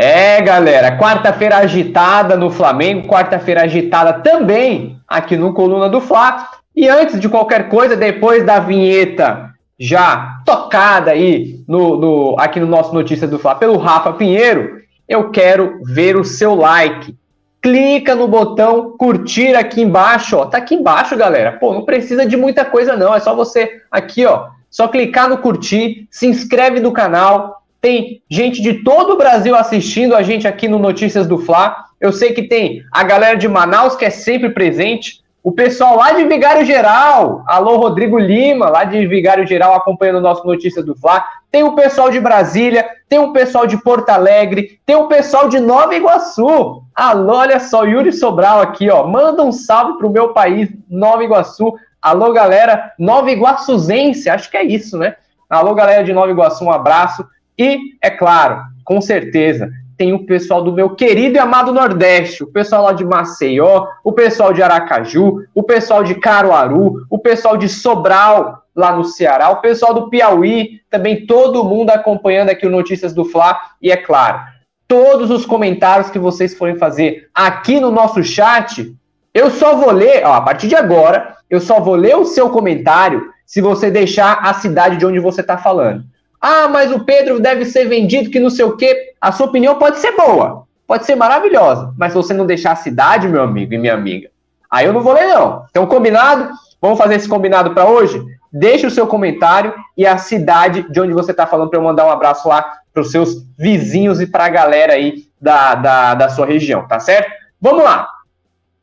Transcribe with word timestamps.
É, 0.00 0.40
galera, 0.40 0.96
quarta-feira 0.96 1.56
agitada 1.56 2.36
no 2.36 2.50
Flamengo, 2.50 3.08
quarta-feira 3.08 3.64
agitada 3.64 4.12
também 4.12 4.96
aqui 5.08 5.36
no 5.36 5.52
Coluna 5.52 5.88
do 5.88 6.00
Fla. 6.00 6.50
E 6.76 6.88
antes 6.88 7.18
de 7.18 7.28
qualquer 7.28 7.68
coisa, 7.68 7.96
depois 7.96 8.46
da 8.46 8.60
vinheta 8.60 9.50
já 9.76 10.38
tocada 10.46 11.10
aí 11.10 11.64
no, 11.66 11.96
no, 11.96 12.36
aqui 12.38 12.60
no 12.60 12.66
nosso 12.68 12.94
Notícia 12.94 13.26
do 13.26 13.40
Fla 13.40 13.56
pelo 13.56 13.76
Rafa 13.76 14.12
Pinheiro, 14.12 14.78
eu 15.08 15.32
quero 15.32 15.80
ver 15.82 16.16
o 16.16 16.22
seu 16.22 16.54
like. 16.54 17.16
Clica 17.60 18.14
no 18.14 18.28
botão 18.28 18.94
curtir 18.96 19.56
aqui 19.56 19.82
embaixo, 19.82 20.36
ó. 20.36 20.46
Tá 20.46 20.58
aqui 20.58 20.76
embaixo, 20.76 21.16
galera. 21.16 21.58
Pô, 21.58 21.74
não 21.74 21.84
precisa 21.84 22.24
de 22.24 22.36
muita 22.36 22.64
coisa 22.64 22.96
não, 22.96 23.16
é 23.16 23.18
só 23.18 23.34
você 23.34 23.82
aqui, 23.90 24.24
ó, 24.24 24.46
só 24.70 24.86
clicar 24.86 25.28
no 25.28 25.38
curtir, 25.38 26.06
se 26.08 26.28
inscreve 26.28 26.78
no 26.78 26.92
canal. 26.92 27.57
Tem 27.80 28.22
gente 28.28 28.60
de 28.60 28.82
todo 28.82 29.12
o 29.12 29.16
Brasil 29.16 29.54
assistindo 29.54 30.16
a 30.16 30.22
gente 30.22 30.48
aqui 30.48 30.66
no 30.66 30.78
Notícias 30.78 31.26
do 31.26 31.38
Fla. 31.38 31.84
Eu 32.00 32.12
sei 32.12 32.32
que 32.32 32.42
tem 32.42 32.82
a 32.92 33.04
galera 33.04 33.36
de 33.36 33.46
Manaus 33.46 33.94
que 33.94 34.04
é 34.04 34.10
sempre 34.10 34.50
presente. 34.50 35.22
O 35.44 35.52
pessoal 35.52 35.96
lá 35.96 36.12
de 36.12 36.24
Vigário 36.24 36.66
Geral, 36.66 37.44
alô 37.46 37.76
Rodrigo 37.76 38.18
Lima, 38.18 38.68
lá 38.68 38.82
de 38.82 39.06
Vigário 39.06 39.46
Geral, 39.46 39.74
acompanhando 39.74 40.16
o 40.16 40.20
nosso 40.20 40.44
Notícias 40.44 40.84
do 40.84 40.96
Fla. 40.96 41.24
Tem 41.50 41.62
o 41.62 41.76
pessoal 41.76 42.10
de 42.10 42.20
Brasília, 42.20 42.84
tem 43.08 43.20
o 43.20 43.32
pessoal 43.32 43.64
de 43.66 43.80
Porto 43.82 44.10
Alegre, 44.10 44.80
tem 44.84 44.96
o 44.96 45.06
pessoal 45.06 45.48
de 45.48 45.60
Nova 45.60 45.94
Iguaçu. 45.94 46.82
Alô, 46.94 47.36
olha 47.36 47.60
só, 47.60 47.84
Yuri 47.84 48.12
Sobral 48.12 48.60
aqui, 48.60 48.90
ó. 48.90 49.06
Manda 49.06 49.44
um 49.44 49.52
salve 49.52 49.96
pro 49.98 50.10
meu 50.10 50.34
país, 50.34 50.68
Nova 50.90 51.22
Iguaçu. 51.22 51.74
Alô, 52.02 52.32
galera, 52.32 52.92
Nova 52.98 53.30
Iguaçuzense, 53.30 54.28
acho 54.28 54.50
que 54.50 54.56
é 54.56 54.64
isso, 54.64 54.98
né? 54.98 55.14
Alô, 55.48 55.74
galera 55.74 56.02
de 56.02 56.12
Nova 56.12 56.30
Iguaçu, 56.30 56.64
um 56.64 56.72
abraço. 56.72 57.24
E, 57.58 57.78
é 58.00 58.10
claro, 58.10 58.60
com 58.84 59.00
certeza, 59.00 59.70
tem 59.96 60.12
o 60.12 60.24
pessoal 60.24 60.62
do 60.62 60.72
meu 60.72 60.90
querido 60.90 61.36
e 61.36 61.38
amado 61.40 61.72
Nordeste, 61.72 62.44
o 62.44 62.46
pessoal 62.46 62.84
lá 62.84 62.92
de 62.92 63.04
Maceió, 63.04 63.86
o 64.04 64.12
pessoal 64.12 64.52
de 64.52 64.62
Aracaju, 64.62 65.44
o 65.52 65.62
pessoal 65.62 66.04
de 66.04 66.14
Caruaru, 66.14 67.04
o 67.10 67.18
pessoal 67.18 67.56
de 67.56 67.68
Sobral, 67.68 68.62
lá 68.76 68.94
no 68.94 69.02
Ceará, 69.02 69.50
o 69.50 69.60
pessoal 69.60 69.92
do 69.92 70.08
Piauí, 70.08 70.80
também 70.88 71.26
todo 71.26 71.64
mundo 71.64 71.90
acompanhando 71.90 72.50
aqui 72.50 72.64
o 72.64 72.70
Notícias 72.70 73.12
do 73.12 73.24
Fla. 73.24 73.58
E 73.82 73.90
é 73.90 73.96
claro, 73.96 74.38
todos 74.86 75.32
os 75.32 75.44
comentários 75.44 76.10
que 76.10 76.18
vocês 76.18 76.56
forem 76.56 76.76
fazer 76.76 77.28
aqui 77.34 77.80
no 77.80 77.90
nosso 77.90 78.22
chat, 78.22 78.94
eu 79.34 79.50
só 79.50 79.74
vou 79.74 79.90
ler, 79.90 80.24
ó, 80.24 80.34
a 80.34 80.40
partir 80.40 80.68
de 80.68 80.76
agora, 80.76 81.36
eu 81.50 81.60
só 81.60 81.80
vou 81.80 81.96
ler 81.96 82.16
o 82.16 82.24
seu 82.24 82.50
comentário 82.50 83.32
se 83.44 83.60
você 83.60 83.90
deixar 83.90 84.38
a 84.42 84.54
cidade 84.54 84.96
de 84.96 85.04
onde 85.04 85.18
você 85.18 85.40
está 85.40 85.58
falando. 85.58 86.04
Ah, 86.40 86.68
mas 86.68 86.92
o 86.92 87.04
Pedro 87.04 87.40
deve 87.40 87.64
ser 87.64 87.86
vendido, 87.86 88.30
que 88.30 88.40
não 88.40 88.50
sei 88.50 88.64
o 88.64 88.76
quê. 88.76 89.12
A 89.20 89.32
sua 89.32 89.46
opinião 89.46 89.76
pode 89.76 89.98
ser 89.98 90.12
boa, 90.12 90.64
pode 90.86 91.04
ser 91.04 91.16
maravilhosa, 91.16 91.92
mas 91.98 92.12
se 92.12 92.16
você 92.16 92.32
não 92.32 92.46
deixar 92.46 92.72
a 92.72 92.76
cidade, 92.76 93.28
meu 93.28 93.42
amigo 93.42 93.74
e 93.74 93.78
minha 93.78 93.94
amiga, 93.94 94.30
aí 94.70 94.86
eu 94.86 94.92
não 94.92 95.00
vou 95.00 95.12
ler, 95.12 95.26
não. 95.26 95.64
Então, 95.70 95.86
combinado? 95.86 96.50
Vamos 96.80 96.98
fazer 96.98 97.16
esse 97.16 97.28
combinado 97.28 97.72
para 97.72 97.86
hoje? 97.86 98.24
Deixe 98.52 98.86
o 98.86 98.90
seu 98.90 99.06
comentário 99.06 99.74
e 99.96 100.06
a 100.06 100.16
cidade 100.16 100.86
de 100.90 101.00
onde 101.00 101.12
você 101.12 101.32
está 101.32 101.46
falando 101.46 101.70
para 101.70 101.78
eu 101.78 101.82
mandar 101.82 102.06
um 102.06 102.10
abraço 102.10 102.48
lá 102.48 102.78
para 102.94 103.02
os 103.02 103.10
seus 103.10 103.44
vizinhos 103.58 104.20
e 104.20 104.26
para 104.26 104.46
a 104.46 104.48
galera 104.48 104.94
aí 104.94 105.24
da, 105.40 105.74
da, 105.74 106.14
da 106.14 106.28
sua 106.28 106.46
região, 106.46 106.86
tá 106.86 106.98
certo? 106.98 107.30
Vamos 107.60 107.82
lá! 107.82 108.08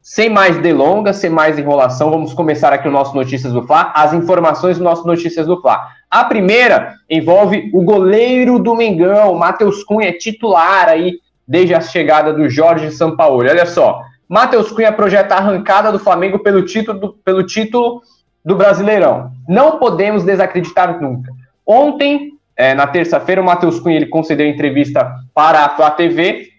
Sem 0.07 0.29
mais 0.29 0.59
delongas, 0.59 1.15
sem 1.15 1.31
mais 1.31 1.57
enrolação, 1.57 2.11
vamos 2.11 2.31
começar 2.31 2.71
aqui 2.71 2.87
o 2.87 2.91
nosso 2.91 3.15
Notícias 3.15 3.51
do 3.51 3.65
Fla, 3.65 3.91
as 3.95 4.13
informações 4.13 4.77
do 4.77 4.83
nosso 4.83 5.03
Notícias 5.03 5.47
do 5.47 5.59
Fla. 5.59 5.81
A 6.11 6.23
primeira 6.25 6.93
envolve 7.09 7.71
o 7.73 7.81
goleiro 7.81 8.59
do 8.59 8.75
Mengão, 8.75 9.33
Matheus 9.33 9.83
Cunha, 9.83 10.15
titular 10.15 10.89
aí 10.89 11.13
desde 11.47 11.73
a 11.73 11.81
chegada 11.81 12.31
do 12.31 12.47
Jorge 12.47 12.91
Sampaoli. 12.91 13.49
Olha 13.49 13.65
só, 13.65 13.99
Matheus 14.29 14.71
Cunha 14.71 14.91
projeta 14.91 15.33
a 15.33 15.37
arrancada 15.39 15.91
do 15.91 15.97
Flamengo 15.97 16.37
pelo 16.37 16.63
título, 16.63 16.99
do, 16.99 17.13
pelo 17.25 17.43
título 17.43 18.03
do 18.45 18.55
Brasileirão. 18.55 19.31
Não 19.49 19.79
podemos 19.79 20.23
desacreditar 20.23 21.01
nunca. 21.01 21.31
Ontem, 21.65 22.33
é, 22.55 22.75
na 22.75 22.85
terça-feira, 22.85 23.41
o 23.41 23.45
Matheus 23.45 23.79
Cunha 23.79 23.95
ele 23.95 24.05
concedeu 24.05 24.45
entrevista 24.45 25.15
para 25.33 25.65
a 25.65 25.69
Flá 25.69 25.89
TV 25.89 26.49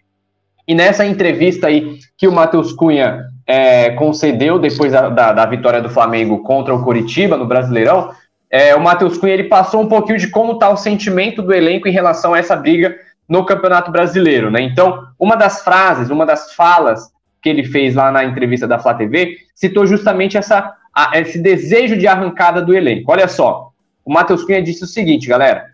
e 0.67 0.75
nessa 0.75 1.07
entrevista 1.07 1.69
aí 1.69 2.01
que 2.19 2.27
o 2.27 2.33
Matheus 2.33 2.73
Cunha 2.73 3.26
é, 3.47 3.91
concedeu 3.91 4.59
depois 4.59 4.93
da, 4.93 5.09
da, 5.09 5.33
da, 5.33 5.47
vitória 5.47 5.81
do 5.81 5.89
Flamengo 5.89 6.43
contra 6.43 6.75
o 6.75 6.83
Coritiba 6.83 7.37
no 7.37 7.47
Brasileirão, 7.47 8.11
é, 8.51 8.75
o 8.75 8.81
Matheus 8.81 9.17
Cunha 9.17 9.35
ele 9.35 9.45
passou 9.45 9.83
um 9.83 9.89
pouquinho 9.89 10.19
de 10.19 10.29
como 10.29 10.53
está 10.53 10.69
o 10.69 10.77
sentimento 10.77 11.43
do 11.43 11.53
elenco 11.53 11.87
em 11.87 11.93
relação 11.93 12.35
a 12.35 12.39
essa 12.39 12.57
briga 12.57 12.97
no 13.29 13.45
Campeonato 13.45 13.91
Brasileiro, 13.91 14.51
né? 14.51 14.61
Então, 14.61 15.07
uma 15.19 15.37
das 15.37 15.63
frases, 15.63 16.11
uma 16.11 16.25
das 16.25 16.55
falas 16.55 17.11
que 17.43 17.49
ele 17.49 17.65
fez 17.65 17.95
lá 17.95 18.11
na 18.11 18.25
entrevista 18.25 18.67
da 18.67 18.79
Flá 18.79 18.95
TV 18.95 19.37
citou 19.55 19.87
justamente 19.87 20.37
essa, 20.37 20.75
a, 20.95 21.19
esse 21.19 21.39
desejo 21.39 21.97
de 21.97 22.07
arrancada 22.07 22.63
do 22.63 22.75
elenco. 22.75 23.11
Olha 23.11 23.29
só, 23.29 23.71
o 24.05 24.13
Matheus 24.13 24.45
Cunha 24.45 24.63
disse 24.63 24.85
o 24.85 24.89
seguinte, 24.89 25.29
galera: 25.29 25.67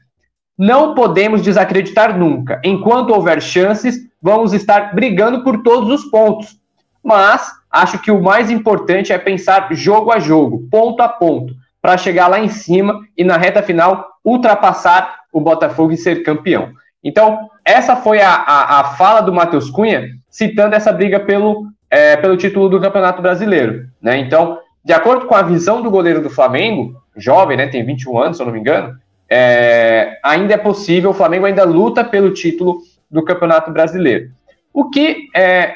não 0.56 0.94
podemos 0.94 1.42
desacreditar 1.42 2.18
nunca. 2.18 2.60
Enquanto 2.64 3.10
houver 3.10 3.40
chances, 3.40 4.06
vamos 4.20 4.52
estar 4.52 4.94
brigando 4.94 5.42
por 5.42 5.62
todos 5.62 5.90
os 5.90 6.10
pontos. 6.10 6.56
Mas 7.02 7.50
acho 7.72 7.98
que 7.98 8.10
o 8.10 8.22
mais 8.22 8.50
importante 8.50 9.12
é 9.12 9.18
pensar 9.18 9.68
jogo 9.72 10.12
a 10.12 10.18
jogo, 10.18 10.68
ponto 10.70 11.02
a 11.02 11.08
ponto, 11.08 11.54
para 11.80 11.96
chegar 11.96 12.28
lá 12.28 12.38
em 12.38 12.48
cima 12.48 13.00
e 13.16 13.24
na 13.24 13.36
reta 13.36 13.62
final 13.62 14.06
ultrapassar 14.24 15.20
o 15.32 15.40
Botafogo 15.40 15.92
e 15.92 15.96
ser 15.96 16.22
campeão. 16.22 16.70
Então, 17.02 17.48
essa 17.64 17.96
foi 17.96 18.20
a, 18.20 18.32
a, 18.34 18.80
a 18.80 18.84
fala 18.94 19.20
do 19.20 19.32
Matheus 19.32 19.70
Cunha, 19.70 20.08
citando 20.30 20.76
essa 20.76 20.92
briga 20.92 21.18
pelo, 21.18 21.66
é, 21.90 22.16
pelo 22.16 22.36
título 22.36 22.68
do 22.68 22.80
Campeonato 22.80 23.20
Brasileiro. 23.20 23.86
Né? 24.00 24.18
Então, 24.18 24.58
de 24.84 24.92
acordo 24.92 25.26
com 25.26 25.34
a 25.34 25.42
visão 25.42 25.82
do 25.82 25.90
goleiro 25.90 26.22
do 26.22 26.30
Flamengo, 26.30 26.94
jovem, 27.16 27.56
né, 27.56 27.66
tem 27.66 27.84
21 27.84 28.18
anos, 28.18 28.36
se 28.36 28.42
eu 28.42 28.46
não 28.46 28.52
me 28.52 28.60
engano, 28.60 28.96
é, 29.28 30.18
ainda 30.22 30.54
é 30.54 30.58
possível, 30.58 31.10
o 31.10 31.14
Flamengo 31.14 31.46
ainda 31.46 31.64
luta 31.64 32.04
pelo 32.04 32.32
título 32.32 32.78
do 33.10 33.24
Campeonato 33.24 33.70
Brasileiro. 33.70 34.30
O 34.72 34.90
que 34.90 35.28
é 35.34 35.74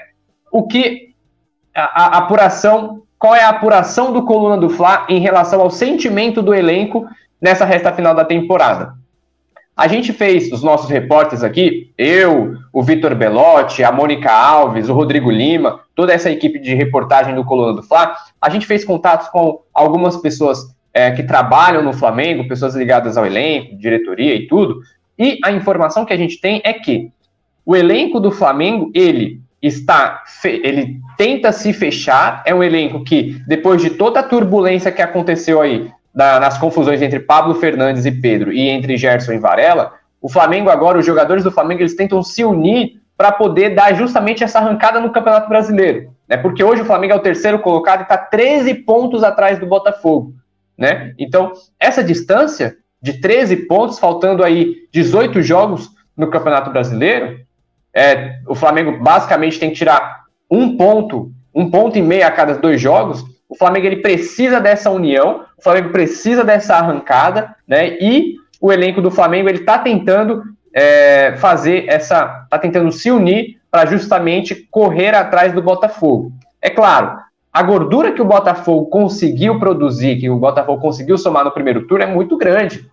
o 0.52 0.66
que 0.66 1.05
a, 1.76 1.84
a, 1.84 2.18
apuração, 2.18 3.02
qual 3.18 3.34
é 3.34 3.42
a 3.42 3.50
apuração 3.50 4.12
do 4.12 4.24
Coluna 4.24 4.56
do 4.56 4.70
Fla 4.70 5.06
em 5.08 5.20
relação 5.20 5.60
ao 5.60 5.70
sentimento 5.70 6.42
do 6.42 6.54
elenco 6.54 7.06
nessa 7.40 7.64
resta 7.64 7.92
final 7.92 8.14
da 8.14 8.24
temporada? 8.24 8.94
A 9.76 9.86
gente 9.88 10.10
fez 10.12 10.50
os 10.50 10.62
nossos 10.62 10.88
repórteres 10.88 11.44
aqui, 11.44 11.92
eu, 11.98 12.54
o 12.72 12.82
Vitor 12.82 13.14
Belotti, 13.14 13.84
a 13.84 13.92
Mônica 13.92 14.32
Alves, 14.32 14.88
o 14.88 14.94
Rodrigo 14.94 15.30
Lima, 15.30 15.80
toda 15.94 16.14
essa 16.14 16.30
equipe 16.30 16.58
de 16.58 16.74
reportagem 16.74 17.34
do 17.34 17.44
Coluna 17.44 17.74
do 17.74 17.82
Fla, 17.82 18.16
a 18.40 18.48
gente 18.48 18.66
fez 18.66 18.86
contatos 18.86 19.28
com 19.28 19.60
algumas 19.74 20.16
pessoas 20.16 20.74
é, 20.94 21.10
que 21.10 21.22
trabalham 21.22 21.82
no 21.82 21.92
Flamengo, 21.92 22.48
pessoas 22.48 22.74
ligadas 22.74 23.18
ao 23.18 23.26
elenco, 23.26 23.76
diretoria 23.76 24.34
e 24.34 24.46
tudo, 24.46 24.80
e 25.18 25.38
a 25.44 25.52
informação 25.52 26.06
que 26.06 26.12
a 26.12 26.16
gente 26.16 26.40
tem 26.40 26.62
é 26.64 26.72
que 26.72 27.10
o 27.66 27.76
elenco 27.76 28.18
do 28.18 28.30
Flamengo, 28.30 28.90
ele 28.94 29.42
está, 29.66 30.22
ele 30.44 31.00
tenta 31.16 31.52
se 31.52 31.72
fechar, 31.72 32.42
é 32.46 32.54
um 32.54 32.62
elenco 32.62 33.04
que, 33.04 33.40
depois 33.46 33.80
de 33.80 33.90
toda 33.90 34.20
a 34.20 34.22
turbulência 34.22 34.92
que 34.92 35.02
aconteceu 35.02 35.60
aí, 35.60 35.90
da, 36.14 36.40
nas 36.40 36.56
confusões 36.56 37.02
entre 37.02 37.20
Pablo 37.20 37.54
Fernandes 37.56 38.06
e 38.06 38.10
Pedro 38.10 38.52
e 38.52 38.68
entre 38.68 38.96
Gerson 38.96 39.32
e 39.32 39.38
Varela, 39.38 39.92
o 40.20 40.28
Flamengo 40.28 40.70
agora, 40.70 40.98
os 40.98 41.06
jogadores 41.06 41.44
do 41.44 41.50
Flamengo, 41.50 41.82
eles 41.82 41.94
tentam 41.94 42.22
se 42.22 42.44
unir 42.44 43.00
para 43.16 43.32
poder 43.32 43.74
dar 43.74 43.94
justamente 43.94 44.42
essa 44.42 44.58
arrancada 44.58 45.00
no 45.00 45.12
Campeonato 45.12 45.48
Brasileiro. 45.48 46.10
Né? 46.28 46.36
Porque 46.36 46.62
hoje 46.64 46.82
o 46.82 46.84
Flamengo 46.84 47.12
é 47.12 47.16
o 47.16 47.20
terceiro 47.22 47.58
colocado 47.58 48.00
e 48.00 48.02
está 48.02 48.16
13 48.16 48.74
pontos 48.74 49.22
atrás 49.22 49.58
do 49.58 49.66
Botafogo. 49.66 50.34
Né? 50.76 51.14
Então, 51.18 51.52
essa 51.78 52.02
distância 52.02 52.76
de 53.00 53.20
13 53.20 53.56
pontos, 53.66 53.98
faltando 53.98 54.42
aí 54.42 54.88
18 54.92 55.40
jogos 55.42 55.90
no 56.16 56.28
Campeonato 56.28 56.70
Brasileiro, 56.70 57.38
é, 57.96 58.40
o 58.46 58.54
Flamengo 58.54 59.02
basicamente 59.02 59.58
tem 59.58 59.70
que 59.70 59.76
tirar 59.76 60.24
um 60.50 60.76
ponto, 60.76 61.32
um 61.54 61.70
ponto 61.70 61.96
e 61.96 62.02
meio 62.02 62.26
a 62.26 62.30
cada 62.30 62.54
dois 62.54 62.78
jogos, 62.78 63.24
o 63.48 63.56
Flamengo 63.56 63.86
ele 63.86 64.02
precisa 64.02 64.60
dessa 64.60 64.90
união, 64.90 65.46
o 65.56 65.62
Flamengo 65.62 65.88
precisa 65.88 66.44
dessa 66.44 66.76
arrancada, 66.76 67.56
né? 67.66 67.96
E 67.98 68.34
o 68.60 68.70
elenco 68.70 69.00
do 69.00 69.10
Flamengo 69.10 69.48
ele 69.48 69.60
está 69.60 69.78
tentando 69.78 70.42
é, 70.74 71.36
fazer 71.38 71.86
essa, 71.88 72.42
está 72.44 72.58
tentando 72.58 72.92
se 72.92 73.10
unir 73.10 73.58
para 73.70 73.86
justamente 73.86 74.54
correr 74.70 75.14
atrás 75.14 75.54
do 75.54 75.62
Botafogo. 75.62 76.32
É 76.60 76.68
claro, 76.68 77.18
a 77.50 77.62
gordura 77.62 78.12
que 78.12 78.20
o 78.20 78.26
Botafogo 78.26 78.90
conseguiu 78.90 79.58
produzir, 79.58 80.16
que 80.16 80.28
o 80.28 80.36
Botafogo 80.36 80.82
conseguiu 80.82 81.16
somar 81.16 81.46
no 81.46 81.50
primeiro 81.50 81.86
turno 81.86 82.04
é 82.04 82.06
muito 82.06 82.36
grande. 82.36 82.86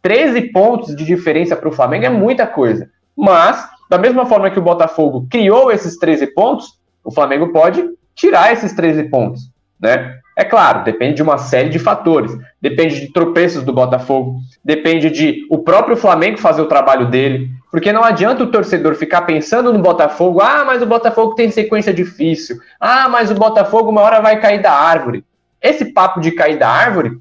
13 0.00 0.52
pontos 0.52 0.96
de 0.96 1.04
diferença 1.04 1.54
para 1.54 1.68
o 1.68 1.72
Flamengo 1.72 2.06
é 2.06 2.10
muita 2.10 2.46
coisa. 2.46 2.88
Mas, 3.14 3.75
da 3.88 3.98
mesma 3.98 4.26
forma 4.26 4.50
que 4.50 4.58
o 4.58 4.62
Botafogo 4.62 5.26
criou 5.30 5.70
esses 5.70 5.98
13 5.98 6.28
pontos, 6.28 6.78
o 7.04 7.10
Flamengo 7.10 7.52
pode 7.52 7.84
tirar 8.14 8.52
esses 8.52 8.72
13 8.72 9.04
pontos 9.04 9.56
né? 9.80 10.18
É 10.36 10.44
claro, 10.44 10.84
depende 10.84 11.14
de 11.14 11.22
uma 11.22 11.38
série 11.38 11.70
de 11.70 11.78
fatores. 11.78 12.36
Depende 12.60 13.00
de 13.00 13.12
tropeços 13.12 13.62
do 13.62 13.72
Botafogo, 13.72 14.36
depende 14.64 15.10
de 15.10 15.46
o 15.50 15.58
próprio 15.58 15.96
Flamengo 15.96 16.38
fazer 16.38 16.62
o 16.62 16.66
trabalho 16.66 17.06
dele, 17.08 17.50
Porque 17.70 17.92
não 17.92 18.04
adianta 18.04 18.42
o 18.42 18.50
torcedor 18.50 18.94
ficar 18.94 19.22
pensando 19.22 19.72
no 19.72 19.78
Botafogo, 19.80 20.40
ah, 20.40 20.64
mas 20.64 20.80
o 20.82 20.86
Botafogo 20.86 21.34
tem 21.34 21.50
sequência 21.50 21.92
difícil, 21.92 22.58
ah, 22.80 23.08
mas 23.08 23.30
o 23.30 23.34
Botafogo 23.34 23.90
uma 23.90 24.00
hora 24.00 24.20
vai 24.20 24.40
cair 24.40 24.62
da 24.62 24.72
árvore. 24.72 25.24
Esse 25.60 25.92
papo 25.92 26.20
de 26.20 26.30
cair 26.30 26.58
da 26.58 26.68
árvore 26.68 27.18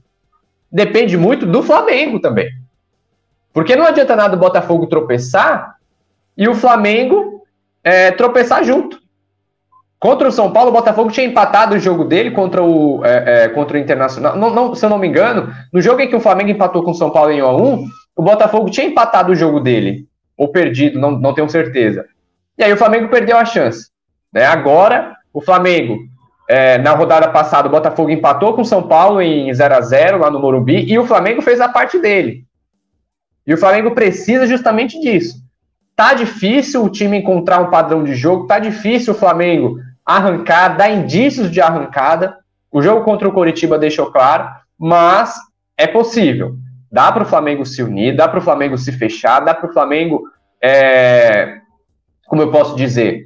depende 0.71 1.17
muito 1.17 1.45
do 1.45 1.63
Flamengo 1.63 2.19
também. 2.19 2.47
Porque 3.53 3.75
não 3.75 3.85
adianta 3.85 4.15
nada 4.15 4.35
o 4.35 4.39
Botafogo 4.39 4.87
tropeçar 4.87 5.74
e 6.37 6.47
o 6.47 6.55
Flamengo 6.55 7.43
é, 7.83 8.11
tropeçar 8.11 8.63
junto. 8.63 8.99
Contra 9.99 10.27
o 10.27 10.31
São 10.31 10.51
Paulo, 10.51 10.69
o 10.69 10.73
Botafogo 10.73 11.09
tinha 11.09 11.25
empatado 11.25 11.75
o 11.75 11.79
jogo 11.79 12.03
dele 12.03 12.31
contra 12.31 12.61
o, 12.61 13.03
é, 13.05 13.45
é, 13.45 13.49
contra 13.49 13.77
o 13.77 13.79
Internacional. 13.79 14.35
Não, 14.35 14.49
não, 14.49 14.75
se 14.75 14.85
eu 14.85 14.89
não 14.89 14.97
me 14.97 15.07
engano, 15.07 15.51
no 15.71 15.81
jogo 15.81 16.01
em 16.01 16.09
que 16.09 16.15
o 16.15 16.19
Flamengo 16.19 16.51
empatou 16.51 16.83
com 16.83 16.91
o 16.91 16.95
São 16.95 17.09
Paulo 17.09 17.31
em 17.31 17.39
1x1, 17.39 17.85
o 18.15 18.21
Botafogo 18.21 18.69
tinha 18.69 18.85
empatado 18.85 19.31
o 19.31 19.35
jogo 19.35 19.59
dele. 19.59 20.05
Ou 20.37 20.49
perdido, 20.49 20.99
não, 20.99 21.11
não 21.11 21.33
tenho 21.33 21.49
certeza. 21.49 22.05
E 22.57 22.63
aí 22.63 22.71
o 22.71 22.77
Flamengo 22.77 23.09
perdeu 23.09 23.37
a 23.37 23.45
chance. 23.45 23.89
Né? 24.31 24.45
Agora, 24.45 25.15
o 25.33 25.41
Flamengo, 25.41 25.97
é, 26.49 26.77
na 26.77 26.91
rodada 26.91 27.29
passada, 27.29 27.67
o 27.67 27.71
Botafogo 27.71 28.09
empatou 28.09 28.53
com 28.53 28.61
o 28.61 28.65
São 28.65 28.83
Paulo 28.83 29.21
em 29.21 29.51
0 29.53 29.75
a 29.75 29.81
0 29.81 30.19
lá 30.19 30.29
no 30.29 30.39
Morumbi, 30.39 30.85
e 30.91 30.99
o 30.99 31.05
Flamengo 31.05 31.41
fez 31.41 31.61
a 31.61 31.69
parte 31.69 31.99
dele. 31.99 32.45
E 33.47 33.53
o 33.53 33.57
Flamengo 33.57 33.91
precisa 33.91 34.45
justamente 34.45 34.99
disso. 34.99 35.44
Tá 35.95 36.13
difícil 36.13 36.83
o 36.83 36.89
time 36.89 37.17
encontrar 37.17 37.59
um 37.61 37.69
padrão 37.69 38.03
de 38.03 38.15
jogo, 38.15 38.47
tá 38.47 38.59
difícil 38.59 39.13
o 39.13 39.17
Flamengo 39.17 39.79
arrancar, 40.05 40.75
dar 40.75 40.89
indícios 40.89 41.49
de 41.49 41.61
arrancada. 41.61 42.37
O 42.71 42.81
jogo 42.81 43.03
contra 43.03 43.27
o 43.27 43.31
Coritiba 43.31 43.79
deixou 43.79 44.11
claro, 44.11 44.49
mas 44.77 45.35
é 45.77 45.87
possível. 45.87 46.55
Dá 46.91 47.11
para 47.11 47.23
o 47.23 47.25
Flamengo 47.25 47.65
se 47.65 47.81
unir, 47.81 48.15
dá 48.15 48.27
para 48.27 48.39
o 48.39 48.41
Flamengo 48.41 48.77
se 48.77 48.91
fechar, 48.91 49.39
dá 49.39 49.53
para 49.53 49.69
o 49.69 49.73
Flamengo, 49.73 50.23
é, 50.61 51.59
como 52.27 52.41
eu 52.41 52.51
posso 52.51 52.75
dizer, 52.75 53.23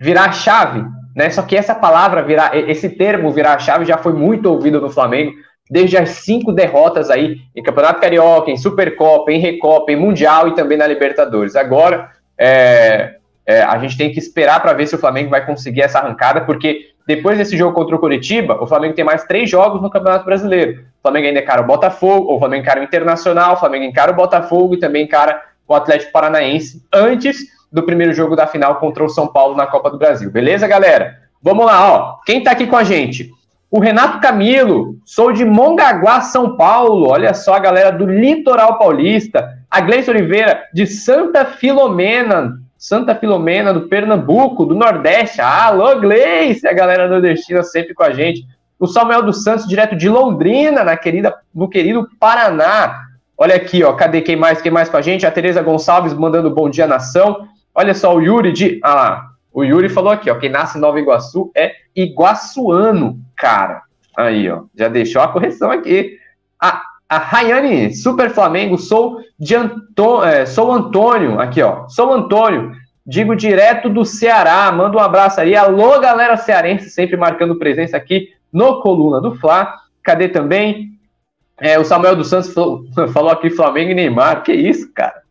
virar 0.00 0.32
chave, 0.32 0.84
né? 1.14 1.28
Só 1.30 1.42
que 1.42 1.56
essa 1.56 1.74
palavra 1.74 2.22
virar, 2.22 2.56
esse 2.56 2.88
termo 2.88 3.32
virar 3.32 3.54
a 3.54 3.58
chave 3.58 3.84
já 3.84 3.98
foi 3.98 4.12
muito 4.12 4.46
ouvido 4.46 4.80
no 4.80 4.90
Flamengo 4.90 5.32
desde 5.70 5.96
as 5.96 6.10
cinco 6.10 6.52
derrotas 6.52 7.10
aí 7.10 7.38
em 7.54 7.62
Campeonato 7.62 8.00
Carioca, 8.00 8.50
em 8.50 8.56
Supercopa, 8.56 9.32
em 9.32 9.38
Recopa, 9.38 9.92
em 9.92 9.96
Mundial 9.96 10.48
e 10.48 10.54
também 10.54 10.76
na 10.76 10.86
Libertadores. 10.86 11.56
Agora, 11.56 12.10
é, 12.38 13.16
é, 13.46 13.62
a 13.62 13.78
gente 13.78 13.96
tem 13.96 14.12
que 14.12 14.18
esperar 14.18 14.60
para 14.60 14.72
ver 14.72 14.86
se 14.86 14.94
o 14.94 14.98
Flamengo 14.98 15.30
vai 15.30 15.44
conseguir 15.44 15.82
essa 15.82 15.98
arrancada, 15.98 16.42
porque 16.42 16.92
depois 17.06 17.36
desse 17.38 17.56
jogo 17.56 17.74
contra 17.74 17.96
o 17.96 17.98
Curitiba, 17.98 18.62
o 18.62 18.66
Flamengo 18.66 18.94
tem 18.94 19.04
mais 19.04 19.24
três 19.24 19.50
jogos 19.50 19.82
no 19.82 19.90
Campeonato 19.90 20.24
Brasileiro. 20.24 20.82
O 20.98 21.02
Flamengo 21.02 21.26
ainda 21.26 21.40
encara 21.40 21.62
o 21.62 21.66
Botafogo, 21.66 22.32
o 22.32 22.38
Flamengo 22.38 22.62
encara 22.62 22.80
o 22.80 22.84
Internacional, 22.84 23.54
o 23.54 23.56
Flamengo 23.56 23.84
encara 23.84 24.12
o 24.12 24.14
Botafogo 24.14 24.74
e 24.74 24.78
também 24.78 25.04
encara 25.04 25.42
o 25.66 25.74
Atlético 25.74 26.12
Paranaense 26.12 26.82
antes 26.92 27.38
do 27.72 27.82
primeiro 27.82 28.12
jogo 28.12 28.36
da 28.36 28.46
final 28.46 28.76
contra 28.76 29.02
o 29.02 29.08
São 29.08 29.26
Paulo 29.26 29.56
na 29.56 29.66
Copa 29.66 29.90
do 29.90 29.98
Brasil. 29.98 30.30
Beleza, 30.30 30.68
galera? 30.68 31.18
Vamos 31.42 31.66
lá, 31.66 31.92
ó. 31.92 32.16
Quem 32.24 32.42
tá 32.42 32.52
aqui 32.52 32.66
com 32.66 32.76
a 32.76 32.84
gente? 32.84 33.30
O 33.72 33.80
Renato 33.80 34.20
Camilo, 34.20 34.98
sou 35.02 35.32
de 35.32 35.46
Mongaguá, 35.46 36.20
São 36.20 36.58
Paulo. 36.58 37.08
Olha 37.08 37.32
só 37.32 37.54
a 37.54 37.58
galera 37.58 37.90
do 37.90 38.04
Litoral 38.04 38.78
Paulista. 38.78 39.48
A 39.70 39.80
Gleice 39.80 40.10
Oliveira, 40.10 40.64
de 40.74 40.86
Santa 40.86 41.46
Filomena, 41.46 42.58
Santa 42.76 43.14
Filomena, 43.14 43.72
do 43.72 43.88
Pernambuco, 43.88 44.66
do 44.66 44.74
Nordeste. 44.74 45.40
Alô, 45.40 45.98
Gleice, 45.98 46.68
a 46.68 46.74
galera 46.74 47.08
nordestina 47.08 47.62
sempre 47.62 47.94
com 47.94 48.02
a 48.02 48.12
gente. 48.12 48.46
O 48.78 48.86
Samuel 48.86 49.22
dos 49.22 49.42
Santos, 49.42 49.66
direto 49.66 49.96
de 49.96 50.06
Londrina, 50.06 50.84
na 50.84 50.94
querida, 50.94 51.34
no 51.54 51.66
querido 51.66 52.06
Paraná. 52.20 53.06
Olha 53.38 53.54
aqui, 53.54 53.82
ó, 53.82 53.94
cadê 53.94 54.20
quem 54.20 54.36
mais, 54.36 54.60
quem 54.60 54.70
mais 54.70 54.90
com 54.90 54.98
a 54.98 55.02
gente? 55.02 55.26
A 55.26 55.30
Tereza 55.30 55.62
Gonçalves 55.62 56.12
mandando 56.12 56.50
bom 56.50 56.68
dia, 56.68 56.86
nação. 56.86 57.48
Olha 57.74 57.94
só, 57.94 58.14
o 58.14 58.20
Yuri 58.20 58.52
de... 58.52 58.78
Ah 58.84 58.94
lá, 58.94 59.31
o 59.52 59.64
Yuri 59.64 59.88
falou 59.88 60.12
aqui, 60.12 60.30
ó, 60.30 60.34
quem 60.36 60.50
nasce 60.50 60.78
em 60.78 60.80
Nova 60.80 60.98
Iguaçu 60.98 61.50
é 61.54 61.72
iguaçuano, 61.94 63.18
cara. 63.36 63.82
Aí, 64.16 64.50
ó, 64.50 64.64
já 64.74 64.88
deixou 64.88 65.22
a 65.22 65.28
correção 65.28 65.70
aqui. 65.70 66.18
A 66.60 66.82
a 67.12 67.18
Rayane, 67.18 67.94
Super 67.94 68.30
Flamengo, 68.30 68.78
sou 68.78 69.20
de 69.38 69.54
Antônio, 69.54 70.24
é, 70.24 70.46
sou 70.46 70.72
Antônio, 70.72 71.38
aqui 71.38 71.60
ó, 71.60 71.86
sou 71.86 72.10
Antônio, 72.10 72.72
digo 73.04 73.36
direto 73.36 73.90
do 73.90 74.02
Ceará, 74.02 74.72
manda 74.72 74.96
um 74.96 75.00
abraço 75.00 75.38
aí, 75.38 75.54
alô 75.54 76.00
galera 76.00 76.38
cearense, 76.38 76.88
sempre 76.88 77.18
marcando 77.18 77.58
presença 77.58 77.98
aqui 77.98 78.30
no 78.50 78.80
Coluna 78.80 79.20
do 79.20 79.34
Fla, 79.34 79.74
cadê 80.02 80.26
também? 80.26 80.92
É, 81.60 81.78
o 81.78 81.84
Samuel 81.84 82.16
dos 82.16 82.30
Santos 82.30 82.54
falou, 82.54 82.82
falou, 83.12 83.30
aqui 83.30 83.50
Flamengo 83.50 83.90
e 83.90 83.94
Neymar, 83.94 84.42
que 84.42 84.54
isso, 84.54 84.90
cara? 84.94 85.21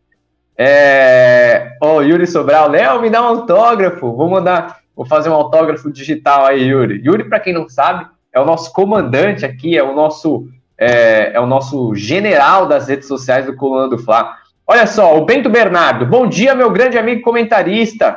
É, 0.63 1.75
ó, 1.81 1.95
oh, 1.95 2.01
Yuri 2.03 2.27
Sobral, 2.27 2.69
Léo, 2.69 3.01
me 3.01 3.09
dá 3.09 3.19
um 3.19 3.25
autógrafo, 3.25 4.15
vou 4.15 4.29
mandar, 4.29 4.77
vou 4.95 5.03
fazer 5.03 5.27
um 5.27 5.33
autógrafo 5.33 5.91
digital 5.91 6.45
aí, 6.45 6.67
Yuri. 6.67 7.01
Yuri, 7.03 7.23
para 7.23 7.39
quem 7.39 7.51
não 7.51 7.67
sabe, 7.67 8.05
é 8.31 8.39
o 8.39 8.45
nosso 8.45 8.71
comandante 8.71 9.43
aqui, 9.43 9.75
é 9.75 9.81
o 9.81 9.95
nosso 9.95 10.47
é, 10.77 11.31
é, 11.33 11.39
o 11.39 11.47
nosso 11.47 11.95
general 11.95 12.67
das 12.67 12.87
redes 12.87 13.07
sociais 13.07 13.47
do 13.47 13.55
Coluna 13.55 13.89
do 13.89 13.97
Fla. 13.97 14.35
Olha 14.67 14.85
só, 14.85 15.17
o 15.17 15.25
Bento 15.25 15.49
Bernardo. 15.49 16.05
Bom 16.05 16.27
dia, 16.27 16.53
meu 16.53 16.69
grande 16.69 16.95
amigo 16.95 17.23
comentarista. 17.23 18.15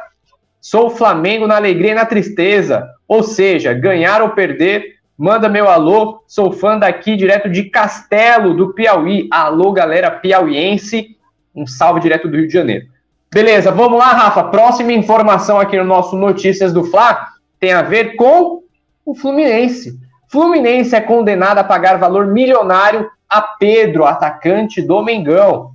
Sou 0.60 0.90
Flamengo 0.90 1.46
na 1.46 1.56
alegria 1.56 1.92
e 1.92 1.94
na 1.94 2.04
tristeza. 2.04 2.86
Ou 3.08 3.22
seja, 3.22 3.72
ganhar 3.72 4.20
ou 4.20 4.30
perder, 4.30 4.96
manda 5.16 5.48
meu 5.48 5.66
alô. 5.66 6.22
Sou 6.26 6.52
fã 6.52 6.78
daqui, 6.78 7.16
direto 7.16 7.48
de 7.48 7.64
Castelo, 7.64 8.52
do 8.52 8.74
Piauí. 8.74 9.28
Alô, 9.30 9.72
galera 9.72 10.10
piauiense. 10.10 11.14
Um 11.54 11.66
salve 11.66 12.00
direto 12.00 12.28
do 12.28 12.36
Rio 12.36 12.46
de 12.46 12.52
Janeiro. 12.52 12.86
Beleza, 13.32 13.70
vamos 13.70 13.98
lá, 13.98 14.12
Rafa. 14.12 14.44
Próxima 14.44 14.92
informação 14.92 15.58
aqui 15.58 15.76
no 15.76 15.84
nosso 15.84 16.16
Notícias 16.16 16.72
do 16.72 16.84
Fla 16.84 17.28
tem 17.58 17.72
a 17.72 17.82
ver 17.82 18.16
com 18.16 18.62
o 19.04 19.14
Fluminense. 19.14 19.98
Fluminense 20.28 20.94
é 20.94 21.00
condenado 21.00 21.58
a 21.58 21.64
pagar 21.64 21.98
valor 21.98 22.26
milionário 22.26 23.10
a 23.28 23.40
Pedro, 23.40 24.04
atacante 24.04 24.80
do 24.82 25.02
Mengão. 25.02 25.72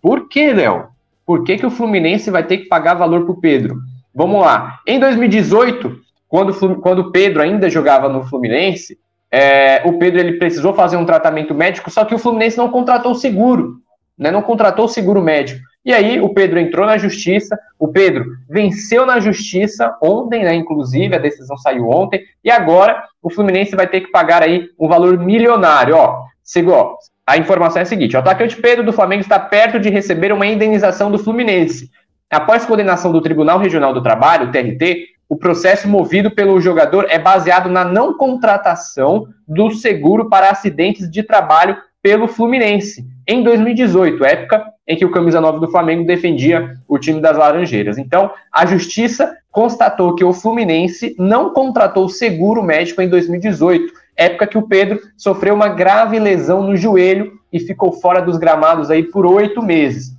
Por 0.00 0.28
que, 0.28 0.52
Léo? 0.52 0.88
Por 1.24 1.44
que, 1.44 1.58
que 1.58 1.66
o 1.66 1.70
Fluminense 1.70 2.30
vai 2.30 2.42
ter 2.42 2.58
que 2.58 2.68
pagar 2.68 2.94
valor 2.94 3.24
para 3.24 3.32
o 3.32 3.40
Pedro? 3.40 3.76
Vamos 4.14 4.40
lá. 4.40 4.80
Em 4.86 4.98
2018, 4.98 5.98
quando, 6.28 6.80
quando 6.80 6.98
o 7.00 7.12
Pedro 7.12 7.42
ainda 7.42 7.68
jogava 7.68 8.08
no 8.08 8.24
Fluminense, 8.24 8.98
é, 9.30 9.82
o 9.84 9.98
Pedro 9.98 10.20
ele 10.20 10.38
precisou 10.38 10.74
fazer 10.74 10.96
um 10.96 11.06
tratamento 11.06 11.54
médico, 11.54 11.90
só 11.90 12.04
que 12.04 12.14
o 12.14 12.18
Fluminense 12.18 12.58
não 12.58 12.70
contratou 12.70 13.14
seguro, 13.14 13.81
né? 14.18 14.30
não 14.30 14.42
contratou 14.42 14.88
seguro 14.88 15.22
médico. 15.22 15.60
E 15.84 15.92
aí 15.92 16.20
o 16.20 16.28
Pedro 16.28 16.60
entrou 16.60 16.86
na 16.86 16.96
justiça, 16.96 17.58
o 17.76 17.88
Pedro 17.88 18.24
venceu 18.48 19.04
na 19.04 19.18
justiça 19.18 19.96
ontem, 20.00 20.44
né? 20.44 20.54
Inclusive, 20.54 21.16
a 21.16 21.18
decisão 21.18 21.56
saiu 21.56 21.88
ontem, 21.88 22.22
e 22.44 22.50
agora 22.50 23.02
o 23.20 23.28
Fluminense 23.28 23.74
vai 23.74 23.88
ter 23.88 24.02
que 24.02 24.12
pagar 24.12 24.42
aí 24.42 24.68
um 24.78 24.86
valor 24.86 25.18
milionário. 25.18 25.96
Ó, 25.96 26.22
segundo, 26.40 26.94
a 27.26 27.36
informação 27.36 27.80
é 27.80 27.82
a 27.82 27.86
seguinte: 27.86 28.14
o 28.14 28.20
atacante 28.20 28.56
Pedro 28.56 28.84
do 28.84 28.92
Flamengo 28.92 29.22
está 29.22 29.40
perto 29.40 29.80
de 29.80 29.90
receber 29.90 30.32
uma 30.32 30.46
indenização 30.46 31.10
do 31.10 31.18
Fluminense. 31.18 31.90
Após 32.30 32.64
condenação 32.64 33.10
do 33.10 33.20
Tribunal 33.20 33.58
Regional 33.58 33.92
do 33.92 34.02
Trabalho, 34.02 34.52
TRT, 34.52 35.08
o 35.28 35.36
processo 35.36 35.88
movido 35.88 36.30
pelo 36.30 36.60
jogador 36.60 37.06
é 37.08 37.18
baseado 37.18 37.68
na 37.68 37.84
não 37.84 38.16
contratação 38.16 39.26
do 39.48 39.72
seguro 39.72 40.28
para 40.28 40.50
acidentes 40.50 41.10
de 41.10 41.24
trabalho 41.24 41.76
pelo 42.00 42.28
Fluminense 42.28 43.04
em 43.26 43.42
2018, 43.42 44.24
época 44.24 44.72
em 44.86 44.96
que 44.96 45.04
o 45.04 45.10
camisa 45.10 45.40
9 45.40 45.60
do 45.60 45.70
Flamengo 45.70 46.04
defendia 46.04 46.74
o 46.88 46.98
time 46.98 47.20
das 47.20 47.36
Laranjeiras. 47.36 47.98
Então, 47.98 48.30
a 48.52 48.66
justiça 48.66 49.36
constatou 49.50 50.14
que 50.14 50.24
o 50.24 50.32
Fluminense 50.32 51.14
não 51.18 51.52
contratou 51.52 52.08
seguro 52.08 52.62
médico 52.62 53.00
em 53.00 53.08
2018, 53.08 53.92
época 54.16 54.46
que 54.46 54.58
o 54.58 54.66
Pedro 54.66 55.00
sofreu 55.16 55.54
uma 55.54 55.68
grave 55.68 56.18
lesão 56.18 56.62
no 56.62 56.76
joelho 56.76 57.32
e 57.52 57.60
ficou 57.60 57.92
fora 57.92 58.20
dos 58.20 58.38
gramados 58.38 58.90
aí 58.90 59.04
por 59.04 59.24
oito 59.24 59.62
meses. 59.62 60.16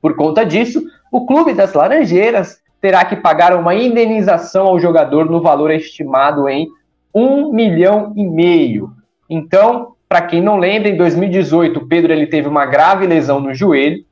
Por 0.00 0.14
conta 0.14 0.44
disso, 0.44 0.82
o 1.10 1.24
clube 1.24 1.54
das 1.54 1.72
Laranjeiras 1.72 2.58
terá 2.80 3.04
que 3.04 3.16
pagar 3.16 3.56
uma 3.56 3.74
indenização 3.74 4.66
ao 4.66 4.78
jogador 4.78 5.30
no 5.30 5.40
valor 5.40 5.70
estimado 5.70 6.48
em 6.48 6.68
um 7.14 7.50
milhão 7.50 8.12
e 8.14 8.24
meio. 8.24 8.92
Então, 9.28 9.95
para 10.08 10.22
quem 10.22 10.40
não 10.40 10.56
lembra, 10.56 10.88
em 10.88 10.96
2018, 10.96 11.78
o 11.78 11.86
Pedro 11.86 12.12
ele 12.12 12.26
teve 12.26 12.48
uma 12.48 12.64
grave 12.64 13.06
lesão 13.06 13.40
no 13.40 13.54
joelho, 13.54 14.04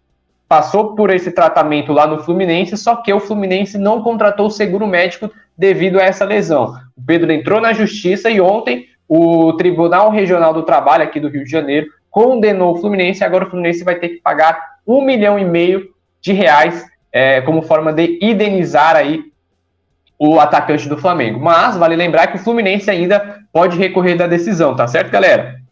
passou 0.49 0.95
por 0.95 1.11
esse 1.11 1.33
tratamento 1.33 1.93
lá 1.93 2.07
no 2.07 2.23
Fluminense, 2.23 2.77
só 2.77 2.97
que 2.97 3.13
o 3.13 3.21
Fluminense 3.21 3.79
não 3.79 4.03
contratou 4.03 4.47
o 4.47 4.51
seguro 4.51 4.87
médico 4.87 5.31
devido 5.57 6.01
a 6.01 6.05
essa 6.05 6.25
lesão. 6.25 6.75
O 6.97 7.03
Pedro 7.05 7.33
entrou 7.33 7.61
na 7.61 7.73
justiça 7.73 8.29
e 8.29 8.41
ontem 8.41 8.87
o 9.09 9.53
Tribunal 9.55 10.11
Regional 10.11 10.53
do 10.53 10.63
Trabalho 10.63 11.05
aqui 11.05 11.21
do 11.21 11.29
Rio 11.29 11.45
de 11.45 11.51
Janeiro 11.51 11.87
condenou 12.11 12.75
o 12.75 12.77
Fluminense 12.77 13.23
e 13.23 13.25
agora 13.25 13.45
o 13.45 13.51
Fluminense 13.51 13.85
vai 13.85 13.97
ter 13.97 14.09
que 14.11 14.21
pagar 14.21 14.61
um 14.87 15.05
milhão 15.05 15.39
e 15.39 15.45
meio 15.45 15.89
de 16.21 16.33
reais 16.33 16.85
é, 17.13 17.41
como 17.41 17.63
forma 17.63 17.93
de 17.93 18.19
indenizar 18.21 18.97
aí 18.97 19.23
o 20.19 20.39
atacante 20.39 20.89
do 20.89 20.97
Flamengo. 20.97 21.41
Mas 21.41 21.77
vale 21.77 21.97
lembrar 21.97 22.29
que 22.29 22.37
o 22.37 22.41
Fluminense 22.41 22.91
ainda 22.91 23.41
pode 23.53 23.77
recorrer 23.77 24.17
da 24.17 24.27
decisão, 24.27 24.75
tá 24.75 24.87
certo, 24.87 25.11
galera? 25.11 25.64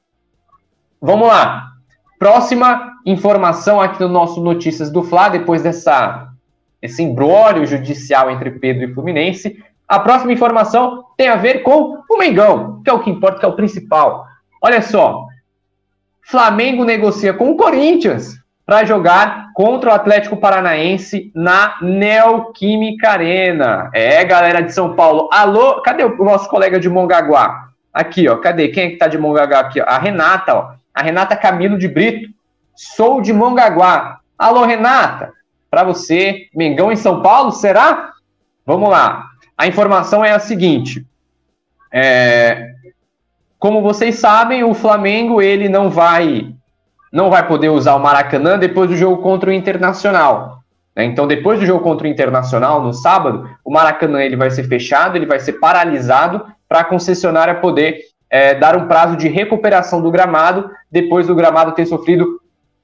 Vamos 1.02 1.26
lá. 1.26 1.72
Próxima 2.16 2.92
informação 3.04 3.80
aqui 3.80 4.00
no 4.00 4.08
nosso 4.08 4.40
Notícias 4.40 4.88
do 4.88 5.02
Fla, 5.02 5.28
depois 5.28 5.60
dessa 5.60 6.28
esse 6.80 7.02
embrólio 7.02 7.66
judicial 7.66 8.30
entre 8.30 8.52
Pedro 8.52 8.84
e 8.84 8.94
Fluminense. 8.94 9.60
A 9.88 9.98
próxima 9.98 10.32
informação 10.32 11.04
tem 11.16 11.28
a 11.28 11.34
ver 11.34 11.64
com 11.64 11.98
o 12.08 12.18
Mengão, 12.18 12.80
que 12.84 12.90
é 12.90 12.92
o 12.92 13.00
que 13.00 13.10
importa, 13.10 13.40
que 13.40 13.44
é 13.44 13.48
o 13.48 13.56
principal. 13.56 14.26
Olha 14.60 14.80
só, 14.80 15.26
Flamengo 16.22 16.84
negocia 16.84 17.34
com 17.34 17.50
o 17.50 17.56
Corinthians 17.56 18.36
para 18.64 18.84
jogar 18.84 19.50
contra 19.54 19.90
o 19.90 19.94
Atlético 19.94 20.36
Paranaense 20.36 21.32
na 21.34 21.78
Neoquímica 21.82 23.10
Arena. 23.10 23.90
É, 23.92 24.24
galera 24.24 24.62
de 24.62 24.72
São 24.72 24.94
Paulo. 24.94 25.28
Alô, 25.32 25.82
cadê 25.82 26.04
o 26.04 26.24
nosso 26.24 26.48
colega 26.48 26.78
de 26.78 26.88
Mongaguá? 26.88 27.70
Aqui, 27.92 28.28
ó, 28.28 28.36
cadê? 28.36 28.68
Quem 28.68 28.84
é 28.84 28.90
que 28.90 28.96
tá 28.96 29.08
de 29.08 29.18
Mongaguá 29.18 29.58
aqui? 29.58 29.80
A 29.80 29.98
Renata, 29.98 30.54
ó. 30.54 30.81
A 30.94 31.02
Renata 31.02 31.36
Camilo 31.36 31.78
de 31.78 31.88
Brito. 31.88 32.30
Sou 32.74 33.20
de 33.20 33.32
Mongaguá. 33.32 34.20
Alô, 34.38 34.64
Renata. 34.64 35.32
Para 35.70 35.84
você, 35.84 36.48
Mengão 36.54 36.92
em 36.92 36.96
São 36.96 37.22
Paulo, 37.22 37.50
será? 37.52 38.12
Vamos 38.66 38.90
lá. 38.90 39.26
A 39.56 39.66
informação 39.66 40.24
é 40.24 40.32
a 40.32 40.38
seguinte. 40.38 41.06
É, 41.92 42.72
como 43.58 43.82
vocês 43.82 44.16
sabem, 44.16 44.64
o 44.64 44.74
Flamengo 44.74 45.40
ele 45.40 45.68
não 45.68 45.88
vai 45.88 46.54
não 47.12 47.28
vai 47.28 47.46
poder 47.46 47.68
usar 47.68 47.94
o 47.94 48.00
Maracanã 48.00 48.58
depois 48.58 48.88
do 48.88 48.96
jogo 48.96 49.22
contra 49.22 49.50
o 49.50 49.52
Internacional. 49.52 50.62
Né? 50.96 51.04
Então, 51.04 51.26
depois 51.26 51.60
do 51.60 51.66
jogo 51.66 51.84
contra 51.84 52.06
o 52.06 52.10
Internacional, 52.10 52.82
no 52.82 52.94
sábado, 52.94 53.48
o 53.62 53.70
Maracanã 53.70 54.22
ele 54.22 54.34
vai 54.34 54.50
ser 54.50 54.64
fechado, 54.64 55.16
ele 55.16 55.26
vai 55.26 55.38
ser 55.38 55.54
paralisado 55.54 56.46
para 56.66 56.80
a 56.80 56.84
concessionária 56.84 57.54
poder 57.56 58.00
é, 58.32 58.54
dar 58.54 58.74
um 58.74 58.88
prazo 58.88 59.14
de 59.14 59.28
recuperação 59.28 60.00
do 60.00 60.10
gramado, 60.10 60.70
depois 60.90 61.26
do 61.26 61.34
gramado 61.34 61.72
ter 61.72 61.84
sofrido 61.84 62.40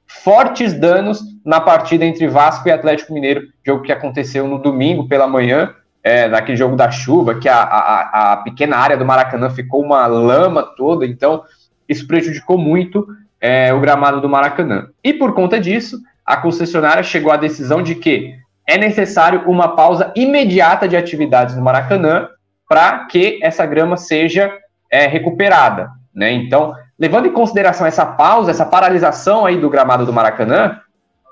fortes 0.06 0.74
danos 0.74 1.22
na 1.42 1.58
partida 1.58 2.04
entre 2.04 2.28
Vasco 2.28 2.68
e 2.68 2.70
Atlético 2.70 3.14
Mineiro, 3.14 3.44
jogo 3.64 3.82
que 3.82 3.90
aconteceu 3.90 4.46
no 4.46 4.58
domingo 4.58 5.08
pela 5.08 5.26
manhã, 5.26 5.74
é, 6.04 6.28
naquele 6.28 6.56
jogo 6.56 6.76
da 6.76 6.90
chuva, 6.90 7.36
que 7.36 7.48
a, 7.48 7.62
a, 7.62 8.32
a 8.32 8.36
pequena 8.38 8.76
área 8.76 8.96
do 8.96 9.06
Maracanã 9.06 9.48
ficou 9.48 9.82
uma 9.82 10.06
lama 10.06 10.62
toda, 10.76 11.06
então 11.06 11.42
isso 11.88 12.06
prejudicou 12.06 12.58
muito 12.58 13.06
é, 13.40 13.72
o 13.72 13.80
gramado 13.80 14.20
do 14.20 14.28
Maracanã. 14.28 14.88
E 15.02 15.14
por 15.14 15.32
conta 15.32 15.58
disso, 15.58 15.98
a 16.26 16.36
concessionária 16.36 17.02
chegou 17.02 17.32
à 17.32 17.38
decisão 17.38 17.82
de 17.82 17.94
que 17.94 18.34
é 18.66 18.76
necessário 18.76 19.44
uma 19.46 19.68
pausa 19.68 20.12
imediata 20.14 20.86
de 20.86 20.94
atividades 20.94 21.56
no 21.56 21.62
Maracanã 21.62 22.28
para 22.68 23.06
que 23.06 23.38
essa 23.42 23.64
grama 23.64 23.96
seja 23.96 24.52
é, 24.90 25.06
recuperada. 25.06 25.90
Né? 26.14 26.32
Então, 26.32 26.74
levando 26.98 27.26
em 27.26 27.32
consideração 27.32 27.86
essa 27.86 28.04
pausa, 28.04 28.50
essa 28.50 28.66
paralisação 28.66 29.46
aí 29.46 29.56
do 29.56 29.70
gramado 29.70 30.04
do 30.04 30.12
Maracanã, 30.12 30.80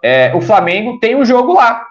é, 0.02 0.34
o 0.34 0.40
Flamengo 0.40 0.98
tem 1.00 1.16
um 1.16 1.25
jogo 1.25 1.54
lá. 1.54 1.84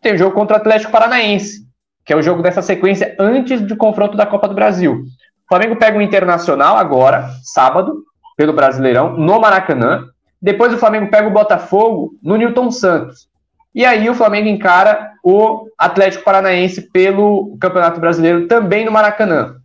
Tem 0.00 0.12
o 0.12 0.14
um 0.16 0.18
jogo 0.18 0.34
contra 0.34 0.56
o 0.56 0.60
Atlético 0.60 0.92
Paranaense, 0.92 1.64
que 2.04 2.12
é 2.12 2.16
o 2.16 2.22
jogo 2.22 2.42
dessa 2.42 2.60
sequência 2.60 3.16
antes 3.18 3.60
do 3.62 3.76
confronto 3.76 4.16
da 4.16 4.26
Copa 4.26 4.48
do 4.48 4.54
Brasil. 4.54 5.04
O 5.44 5.48
Flamengo 5.48 5.76
pega 5.76 5.96
o 5.96 6.02
Internacional 6.02 6.76
agora, 6.76 7.30
sábado, 7.42 8.02
pelo 8.36 8.52
Brasileirão, 8.52 9.16
no 9.16 9.40
Maracanã. 9.40 10.04
Depois 10.40 10.72
o 10.74 10.78
Flamengo 10.78 11.10
pega 11.10 11.28
o 11.28 11.32
Botafogo 11.32 12.12
no 12.22 12.36
Newton 12.36 12.70
Santos. 12.70 13.28
E 13.74 13.84
aí 13.84 14.08
o 14.08 14.14
Flamengo 14.14 14.48
encara 14.48 15.12
o 15.22 15.66
Atlético 15.78 16.24
Paranaense 16.24 16.82
pelo 16.92 17.56
Campeonato 17.58 18.00
Brasileiro 18.00 18.46
também 18.46 18.84
no 18.84 18.92
Maracanã. 18.92 19.56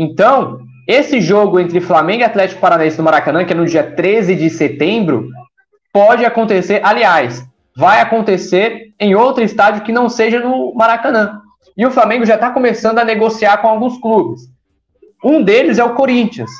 Então, 0.00 0.60
esse 0.86 1.20
jogo 1.20 1.58
entre 1.58 1.80
Flamengo 1.80 2.22
e 2.22 2.24
Atlético 2.24 2.60
Paranaense 2.60 2.96
no 2.96 3.02
Maracanã, 3.02 3.44
que 3.44 3.52
é 3.52 3.56
no 3.56 3.66
dia 3.66 3.82
13 3.82 4.36
de 4.36 4.48
setembro, 4.48 5.28
pode 5.92 6.24
acontecer, 6.24 6.80
aliás, 6.84 7.44
vai 7.76 8.00
acontecer 8.00 8.94
em 9.00 9.16
outro 9.16 9.42
estádio 9.42 9.82
que 9.82 9.90
não 9.90 10.08
seja 10.08 10.38
no 10.38 10.72
Maracanã. 10.72 11.40
E 11.76 11.84
o 11.84 11.90
Flamengo 11.90 12.24
já 12.24 12.36
está 12.36 12.50
começando 12.50 13.00
a 13.00 13.04
negociar 13.04 13.56
com 13.58 13.66
alguns 13.66 13.98
clubes. 13.98 14.42
Um 15.24 15.42
deles 15.42 15.80
é 15.80 15.84
o 15.84 15.94
Corinthians. 15.94 16.50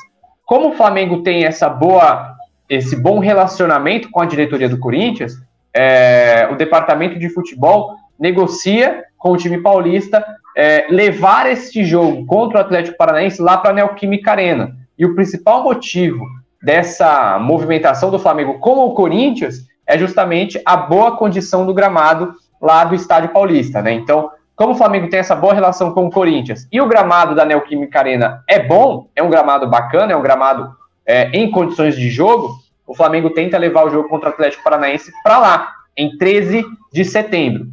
Como 0.45 0.69
o 0.69 0.73
Flamengo 0.73 1.23
tem 1.23 1.45
essa 1.45 1.69
boa, 1.69 2.35
esse 2.67 2.97
bom 2.97 3.19
relacionamento 3.19 4.09
com 4.11 4.19
a 4.19 4.25
diretoria 4.25 4.67
do 4.67 4.79
Corinthians, 4.79 5.33
é, 5.73 6.45
o 6.51 6.57
departamento 6.57 7.17
de 7.17 7.29
futebol 7.29 7.95
negocia 8.19 9.05
com 9.17 9.31
o 9.31 9.37
time 9.37 9.61
paulista 9.61 10.25
é, 10.59 10.87
levar 10.89 11.49
este 11.49 11.85
jogo 11.85 12.25
contra 12.25 12.57
o 12.57 12.61
Atlético 12.61 12.97
Paranaense 12.97 13.41
lá 13.41 13.57
para 13.57 13.71
a 13.71 13.73
Neoquímica 13.73 14.31
Arena. 14.31 14.75
E 14.97 15.05
o 15.05 15.15
principal 15.15 15.63
motivo 15.63 16.25
dessa 16.61 17.39
movimentação 17.39 18.11
do 18.11 18.19
Flamengo 18.19 18.59
com 18.59 18.79
o 18.79 18.93
Corinthians 18.93 19.65
é 19.87 19.97
justamente 19.97 20.61
a 20.65 20.75
boa 20.75 21.15
condição 21.15 21.65
do 21.65 21.73
gramado 21.73 22.33
lá 22.61 22.83
do 22.83 22.93
Estádio 22.93 23.29
Paulista, 23.29 23.81
né? 23.81 23.93
Então, 23.93 24.31
como 24.53 24.73
o 24.73 24.75
Flamengo 24.75 25.09
tem 25.09 25.21
essa 25.21 25.33
boa 25.33 25.53
relação 25.53 25.93
com 25.93 26.07
o 26.07 26.11
Corinthians 26.11 26.67
e 26.69 26.81
o 26.81 26.87
gramado 26.87 27.33
da 27.33 27.45
Neoquímica 27.45 27.99
Arena 27.99 28.43
é 28.45 28.59
bom, 28.59 29.07
é 29.15 29.23
um 29.23 29.29
gramado 29.29 29.65
bacana, 29.65 30.11
é 30.11 30.17
um 30.17 30.21
gramado 30.21 30.75
é, 31.05 31.29
em 31.29 31.49
condições 31.49 31.95
de 31.95 32.09
jogo, 32.09 32.53
o 32.85 32.93
Flamengo 32.93 33.29
tenta 33.29 33.57
levar 33.57 33.85
o 33.85 33.89
jogo 33.89 34.09
contra 34.09 34.29
o 34.29 34.33
Atlético 34.33 34.61
Paranaense 34.61 35.09
para 35.23 35.37
lá, 35.37 35.71
em 35.95 36.17
13 36.17 36.65
de 36.91 37.05
setembro. 37.05 37.67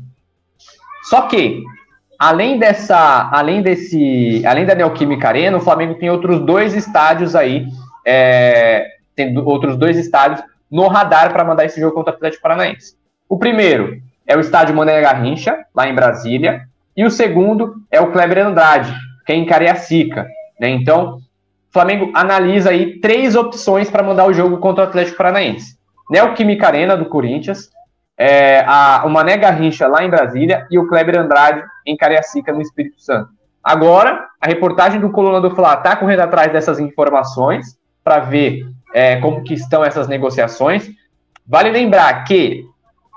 Só 1.11 1.23
que, 1.23 1.65
além 2.19 2.59
dessa, 2.59 3.29
além 3.33 3.63
desse, 3.63 4.43
além 4.47 4.65
da 4.65 4.75
Neoquímica 4.75 5.29
Arena, 5.29 5.57
o 5.57 5.61
Flamengo 5.61 5.95
tem 5.95 6.11
outros 6.11 6.41
dois 6.41 6.75
estádios 6.75 7.35
aí, 7.35 7.67
é, 8.05 8.87
tem 9.15 9.37
outros 9.39 9.77
dois 9.77 9.97
estádios 9.97 10.43
no 10.71 10.89
radar 10.89 11.33
para 11.33 11.45
mandar 11.45 11.65
esse 11.65 11.81
jogo 11.81 11.95
contra 11.95 12.13
o 12.13 12.17
Atlético 12.17 12.43
Paranaense. 12.43 12.97
O 13.29 13.39
primeiro 13.39 14.01
é 14.27 14.37
o 14.37 14.41
estádio 14.41 14.75
Mané 14.75 15.01
Garrincha, 15.01 15.65
lá 15.75 15.89
em 15.89 15.95
Brasília, 15.95 16.63
e 16.97 17.05
o 17.05 17.11
segundo 17.11 17.75
é 17.91 18.01
o 18.01 18.11
Kleber 18.11 18.47
Andrade, 18.47 18.93
que 19.25 19.33
é 19.33 19.37
em 19.37 19.47
Cariacica. 19.47 20.27
Né? 20.59 20.71
Então, 20.71 21.17
o 21.17 21.73
Flamengo 21.73 22.11
analisa 22.15 22.71
aí 22.71 23.01
três 23.01 23.37
opções 23.37 23.91
para 23.91 24.03
mandar 24.03 24.27
o 24.27 24.33
jogo 24.33 24.59
contra 24.59 24.85
o 24.85 24.89
Atlético 24.89 25.19
Paranaense. 25.19 25.77
Neoquímica 26.11 26.67
Arena, 26.67 26.97
do 26.97 27.07
Corinthians, 27.07 27.69
é, 28.17 28.65
a, 28.67 29.03
o 29.05 29.11
Mané 29.11 29.37
Garrincha, 29.37 29.87
lá 29.87 30.03
em 30.03 30.11
Brasília, 30.11 30.67
e 30.71 30.79
o 30.79 30.89
Kleber 30.89 31.19
Andrade, 31.19 31.63
em 31.87 31.97
Cariacica, 31.97 32.53
no 32.53 32.61
Espírito 32.61 33.01
Santo. 33.01 33.31
Agora, 33.63 34.27
a 34.41 34.47
reportagem 34.47 35.01
do 35.01 35.11
Coluna 35.11 35.41
do 35.41 35.55
Fla 35.55 35.75
está 35.75 35.97
correndo 35.97 36.21
atrás 36.21 36.53
dessas 36.53 36.79
informações 36.79 37.77
para 38.05 38.21
ver 38.21 38.67
é, 38.95 39.17
como 39.17 39.43
que 39.43 39.55
estão 39.55 39.85
essas 39.85 40.09
negociações. 40.09 40.89
Vale 41.47 41.71
lembrar 41.71 42.25
que, 42.25 42.65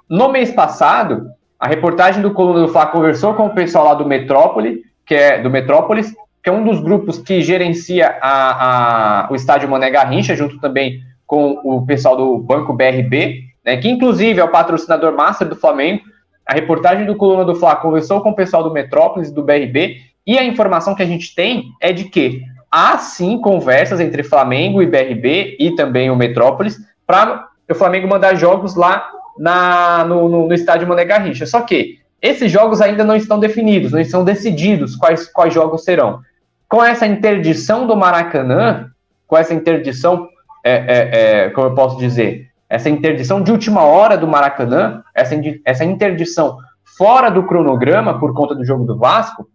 no 0.10 0.30
mês 0.30 0.52
passado, 0.52 1.30
a 1.60 1.68
reportagem 1.68 2.22
do 2.22 2.34
Coluna 2.34 2.62
do 2.62 2.72
Fla 2.72 2.88
conversou 2.88 3.34
com 3.34 3.48
o 3.48 3.54
pessoal 3.54 3.86
lá 3.86 3.94
do 3.94 4.06
Metrópole, 4.06 4.84
que 5.06 5.14
é 5.14 5.42
do 5.42 5.50
Metrópolis, 5.50 6.14
que 6.42 6.50
é 6.50 6.54
um 6.54 6.64
dos 6.64 6.80
grupos 6.80 7.18
que 7.18 7.42
gerencia 7.42 8.18
a, 8.22 9.26
a, 9.26 9.32
o 9.32 9.36
estádio 9.36 9.70
Mané 9.70 9.90
Garrincha, 9.90 10.36
junto 10.36 10.60
também 10.60 11.02
com 11.28 11.60
o 11.64 11.86
pessoal 11.86 12.16
do 12.16 12.38
Banco 12.40 12.74
BRB, 12.74 13.44
né, 13.64 13.78
que 13.78 13.90
inclusive 13.90 14.40
é 14.40 14.44
o 14.44 14.50
patrocinador 14.50 15.14
master 15.14 15.48
do 15.48 15.56
Flamengo. 15.56 16.02
A 16.50 16.53
reportagem 16.53 17.06
do 17.06 17.15
Coluna 17.15 17.46
do 17.46 17.53
Fla 17.53 17.75
conversou 17.75 18.22
com 18.22 18.32
o 18.32 18.36
pessoal 18.36 18.63
do 18.63 18.74
Metrópolis, 18.74 19.29
do 19.29 19.44
BRB, 19.44 19.98
e 20.25 20.36
a 20.36 20.44
informação 20.44 20.96
que 20.96 21.03
a 21.03 21.06
gente 21.06 21.36
tem 21.36 21.65
é 21.79 21.94
de 21.94 22.06
que 22.06 22.41
há 22.72 22.98
sim 22.98 23.39
conversas 23.39 24.00
entre 24.00 24.24
Flamengo 24.24 24.82
e 24.82 24.88
BRB 24.88 25.58
e 25.60 25.75
também 25.75 26.10
o 26.10 26.15
Metrópolis 26.15 26.79
para 27.06 27.48
o 27.70 27.75
Flamengo 27.75 28.08
mandar 28.08 28.34
jogos 28.34 28.74
lá 28.74 29.12
na, 29.38 30.03
no, 30.06 30.27
no, 30.27 30.48
no 30.48 30.53
estádio 30.56 30.88
Mané 30.88 31.06
Garrincha. 31.06 31.46
Só 31.46 31.62
que 31.62 32.00
esses 32.20 32.51
jogos 32.51 32.82
ainda 32.82 33.03
não 33.03 33.15
estão 33.15 33.39
definidos, 33.39 33.91
não 33.91 34.00
estão 34.00 34.24
decididos 34.24 34.96
quais, 34.96 35.27
quais 35.27 35.53
jogos 35.53 35.84
serão. 35.84 36.20
Com 36.68 36.84
essa 36.84 37.06
interdição 37.06 37.86
do 37.86 37.96
Maracanã, 37.96 38.89
com 39.27 39.38
essa 39.38 39.53
interdição, 39.53 40.27
é, 40.63 40.72
é, 40.72 41.10
é, 41.12 41.50
como 41.51 41.68
eu 41.68 41.75
posso 41.75 42.00
dizer, 42.00 42.49
essa 42.70 42.90
interdição 42.90 43.42
de 43.42 43.52
última 43.52 43.84
hora 43.84 44.16
do 44.18 44.28
Maracanã, 44.28 45.04
essa, 45.16 45.36
essa 45.66 45.84
interdição 45.84 46.58
fora 46.98 47.30
do 47.30 47.44
cronograma 47.44 48.20
por 48.20 48.34
conta 48.34 48.54
do 48.54 48.64
jogo 48.64 48.86
do 48.86 48.98
Vasco, 48.98 49.50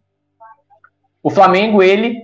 o 1.23 1.31
Flamengo 1.31 1.83
ele 1.83 2.23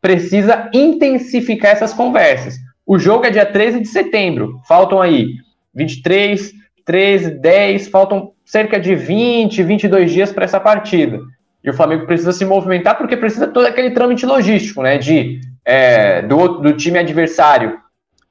precisa 0.00 0.70
intensificar 0.72 1.72
essas 1.72 1.92
conversas. 1.92 2.56
O 2.86 2.98
jogo 2.98 3.24
é 3.24 3.30
dia 3.30 3.46
13 3.46 3.80
de 3.80 3.88
setembro, 3.88 4.60
faltam 4.68 5.00
aí 5.00 5.30
23, 5.74 6.52
13, 6.84 7.30
10, 7.30 7.88
faltam 7.88 8.32
cerca 8.44 8.78
de 8.78 8.94
20, 8.94 9.62
22 9.62 10.12
dias 10.12 10.32
para 10.32 10.44
essa 10.44 10.60
partida. 10.60 11.20
E 11.64 11.70
o 11.70 11.74
Flamengo 11.74 12.06
precisa 12.06 12.32
se 12.32 12.44
movimentar 12.44 12.96
porque 12.96 13.16
precisa 13.16 13.48
todo 13.48 13.66
aquele 13.66 13.90
trâmite 13.90 14.24
logístico, 14.24 14.82
né? 14.82 14.98
De 14.98 15.40
é, 15.64 16.22
do, 16.22 16.60
do 16.60 16.72
time 16.74 16.98
adversário, 16.98 17.80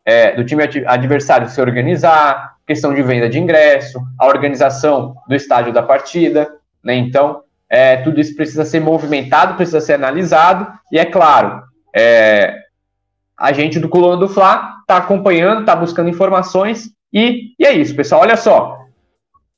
é, 0.05 0.33
do 0.33 0.45
time 0.45 0.63
adversário 0.85 1.49
se 1.49 1.59
organizar, 1.59 2.55
questão 2.65 2.93
de 2.93 3.01
venda 3.01 3.27
de 3.27 3.39
ingresso, 3.39 3.99
a 4.19 4.27
organização 4.27 5.15
do 5.27 5.35
estádio 5.35 5.73
da 5.73 5.81
partida, 5.81 6.49
né? 6.83 6.95
Então, 6.95 7.41
é, 7.69 7.97
tudo 7.97 8.21
isso 8.21 8.35
precisa 8.35 8.63
ser 8.63 8.79
movimentado, 8.79 9.55
precisa 9.55 9.81
ser 9.81 9.93
analisado, 9.93 10.67
e 10.91 10.99
é 10.99 11.05
claro, 11.05 11.63
é, 11.95 12.59
a 13.37 13.51
gente 13.51 13.79
do 13.79 13.89
Coluna 13.89 14.17
do 14.17 14.29
Fla 14.29 14.75
está 14.81 14.97
acompanhando, 14.97 15.61
está 15.61 15.75
buscando 15.75 16.09
informações 16.09 16.91
e, 17.11 17.53
e 17.59 17.65
é 17.65 17.73
isso, 17.73 17.95
pessoal. 17.95 18.21
Olha 18.21 18.37
só, 18.37 18.77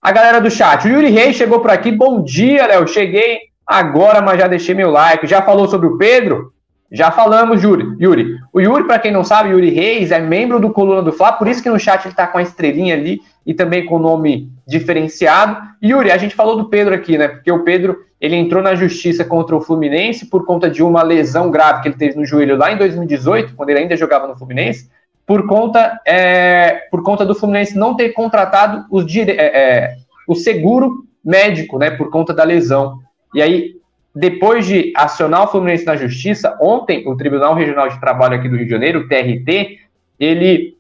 a 0.02 0.12
galera 0.12 0.40
do 0.40 0.50
chat. 0.50 0.88
O 0.88 0.90
Yuri 0.90 1.10
Reis 1.10 1.36
chegou 1.36 1.60
por 1.60 1.70
aqui. 1.70 1.92
Bom 1.92 2.24
dia, 2.24 2.66
Léo. 2.66 2.88
Cheguei 2.88 3.40
agora, 3.66 4.22
mas 4.22 4.40
já 4.40 4.48
deixei 4.48 4.74
meu 4.74 4.90
like. 4.90 5.28
Já 5.28 5.42
falou 5.42 5.68
sobre 5.68 5.88
o 5.88 5.98
Pedro? 5.98 6.54
Já 6.92 7.12
falamos, 7.12 7.64
Yuri. 7.64 7.96
Yuri. 8.00 8.38
O 8.54 8.62
Yuri, 8.62 8.86
para 8.86 9.00
quem 9.00 9.12
não 9.12 9.24
sabe, 9.24 9.50
Yuri 9.50 9.70
Reis 9.70 10.12
é 10.12 10.20
membro 10.20 10.60
do 10.60 10.72
Coluna 10.72 11.02
do 11.02 11.12
Fla, 11.12 11.34
por 11.34 11.48
isso 11.48 11.62
que 11.62 11.70
no 11.70 11.80
chat 11.80 12.06
ele 12.06 12.16
tá 12.16 12.28
com 12.28 12.38
a 12.38 12.42
estrelinha 12.42 12.96
ali 12.96 13.22
e 13.46 13.54
também 13.54 13.86
com 13.86 13.96
o 13.96 14.00
nome 14.00 14.50
diferenciado. 14.66 15.58
Yuri, 15.84 16.12
a 16.12 16.18
gente 16.18 16.36
falou 16.36 16.56
do 16.56 16.70
Pedro 16.70 16.94
aqui, 16.94 17.18
né? 17.18 17.28
Porque 17.28 17.52
o 17.52 17.64
Pedro, 17.64 17.98
ele 18.20 18.36
entrou 18.36 18.64
na 18.64 18.74
justiça 18.74 19.26
contra 19.26 19.56
o 19.56 19.62
Fluminense 19.62 20.30
por 20.30 20.46
conta 20.46 20.70
de 20.70 20.82
uma 20.82 21.04
lesão 21.04 21.52
grave 21.52 21.82
que 21.82 21.90
ele 21.90 21.98
teve 21.98 22.16
no 22.16 22.26
joelho 22.26 22.58
lá 22.58 22.72
em 22.72 22.78
2018, 22.78 23.54
quando 23.56 23.70
ele 23.70 23.80
ainda 23.80 23.98
jogava 23.98 24.28
no 24.28 24.38
Fluminense, 24.38 24.90
por 25.26 25.46
conta, 25.46 26.00
é, 26.06 26.88
por 26.90 27.04
conta 27.04 27.26
do 27.26 27.36
Fluminense 27.36 27.78
não 27.78 27.96
ter 27.96 28.10
contratado 28.10 28.86
os 28.90 29.06
dire... 29.06 29.32
É, 29.32 29.46
é, 29.46 29.98
o 30.28 30.36
seguro 30.36 31.06
médico, 31.24 31.80
né? 31.80 31.90
Por 31.90 32.10
conta 32.10 32.34
da 32.34 32.44
lesão. 32.44 33.00
E 33.34 33.42
aí, 33.42 33.77
depois 34.20 34.66
de 34.66 34.92
acionar 34.96 35.44
o 35.44 35.48
Fluminense 35.48 35.86
na 35.86 35.96
justiça, 35.96 36.58
ontem 36.60 37.08
o 37.08 37.16
Tribunal 37.16 37.54
Regional 37.54 37.88
de 37.88 38.00
Trabalho 38.00 38.36
aqui 38.36 38.50
do 38.50 38.56
Rio 38.56 38.66
de 38.66 38.72
Janeiro, 38.72 39.02
o 39.02 39.08
TRT, 39.08 39.80
ele 40.20 40.76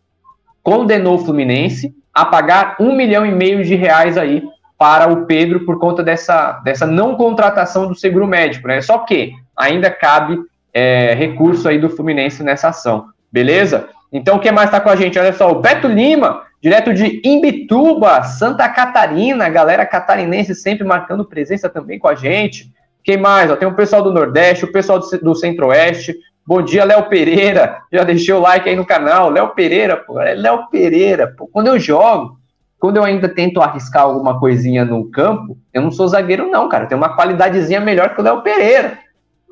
condenou 0.63 1.15
o 1.15 1.19
Fluminense 1.19 1.95
a 2.11 2.25
pagar 2.25 2.75
um 2.79 2.95
milhão 2.95 3.25
e 3.25 3.31
meio 3.31 3.63
de 3.63 3.75
reais 3.75 4.17
aí 4.17 4.43
para 4.75 5.07
o 5.11 5.27
Pedro 5.27 5.65
por 5.65 5.79
conta 5.79 6.03
dessa, 6.03 6.53
dessa 6.63 6.87
não 6.87 7.15
contratação 7.15 7.87
do 7.87 7.93
seguro 7.93 8.25
médico, 8.25 8.67
né? 8.67 8.81
Só 8.81 8.99
que 8.99 9.33
ainda 9.55 9.91
cabe 9.91 10.39
é, 10.73 11.13
recurso 11.13 11.69
aí 11.69 11.77
do 11.77 11.89
Fluminense 11.89 12.43
nessa 12.43 12.69
ação, 12.69 13.05
beleza? 13.31 13.87
Então, 14.11 14.39
quem 14.39 14.51
mais 14.51 14.69
está 14.69 14.79
com 14.79 14.89
a 14.89 14.95
gente? 14.95 15.19
Olha 15.19 15.33
só, 15.33 15.51
o 15.51 15.61
Beto 15.61 15.87
Lima, 15.87 16.41
direto 16.59 16.91
de 16.91 17.21
Imbituba, 17.23 18.23
Santa 18.23 18.67
Catarina, 18.67 19.47
galera 19.47 19.85
catarinense 19.85 20.55
sempre 20.55 20.85
marcando 20.85 21.25
presença 21.25 21.69
também 21.69 21.99
com 21.99 22.07
a 22.07 22.15
gente. 22.15 22.71
Quem 23.07 23.15
mais? 23.15 23.49
Ó, 23.49 23.55
tem 23.55 23.65
o 23.65 23.73
pessoal 23.73 24.03
do 24.03 24.11
Nordeste, 24.11 24.65
o 24.65 24.71
pessoal 24.71 24.99
do, 24.99 25.07
do 25.19 25.33
Centro-Oeste. 25.33 26.13
Bom 26.45 26.61
dia, 26.61 26.83
Léo 26.83 27.03
Pereira. 27.03 27.77
Já 27.89 28.03
deixei 28.03 28.33
o 28.33 28.41
like 28.41 28.67
aí 28.67 28.75
no 28.75 28.85
canal. 28.85 29.29
Léo 29.29 29.55
Pereira, 29.55 29.95
pô. 29.95 30.19
É 30.19 30.33
Léo 30.33 30.67
Pereira. 30.69 31.33
Pô. 31.37 31.47
Quando 31.47 31.67
eu 31.67 31.79
jogo, 31.79 32.37
quando 32.77 32.97
eu 32.97 33.05
ainda 33.05 33.29
tento 33.29 33.61
arriscar 33.61 34.03
alguma 34.03 34.37
coisinha 34.37 34.83
no 34.83 35.09
campo, 35.09 35.57
eu 35.73 35.81
não 35.81 35.89
sou 35.89 36.05
zagueiro, 36.05 36.51
não, 36.51 36.67
cara. 36.67 36.85
Tem 36.85 36.97
uma 36.97 37.15
qualidadezinha 37.15 37.79
melhor 37.79 38.13
que 38.13 38.19
o 38.19 38.23
Léo 38.25 38.41
Pereira. 38.41 38.99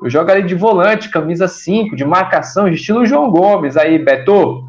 Eu 0.02 0.10
jogo 0.10 0.30
ali 0.30 0.42
de 0.42 0.54
volante, 0.54 1.08
camisa 1.08 1.48
5, 1.48 1.96
de 1.96 2.04
marcação, 2.04 2.68
estilo 2.68 3.06
João 3.06 3.30
Gomes. 3.30 3.78
Aí, 3.78 3.98
Beto. 3.98 4.68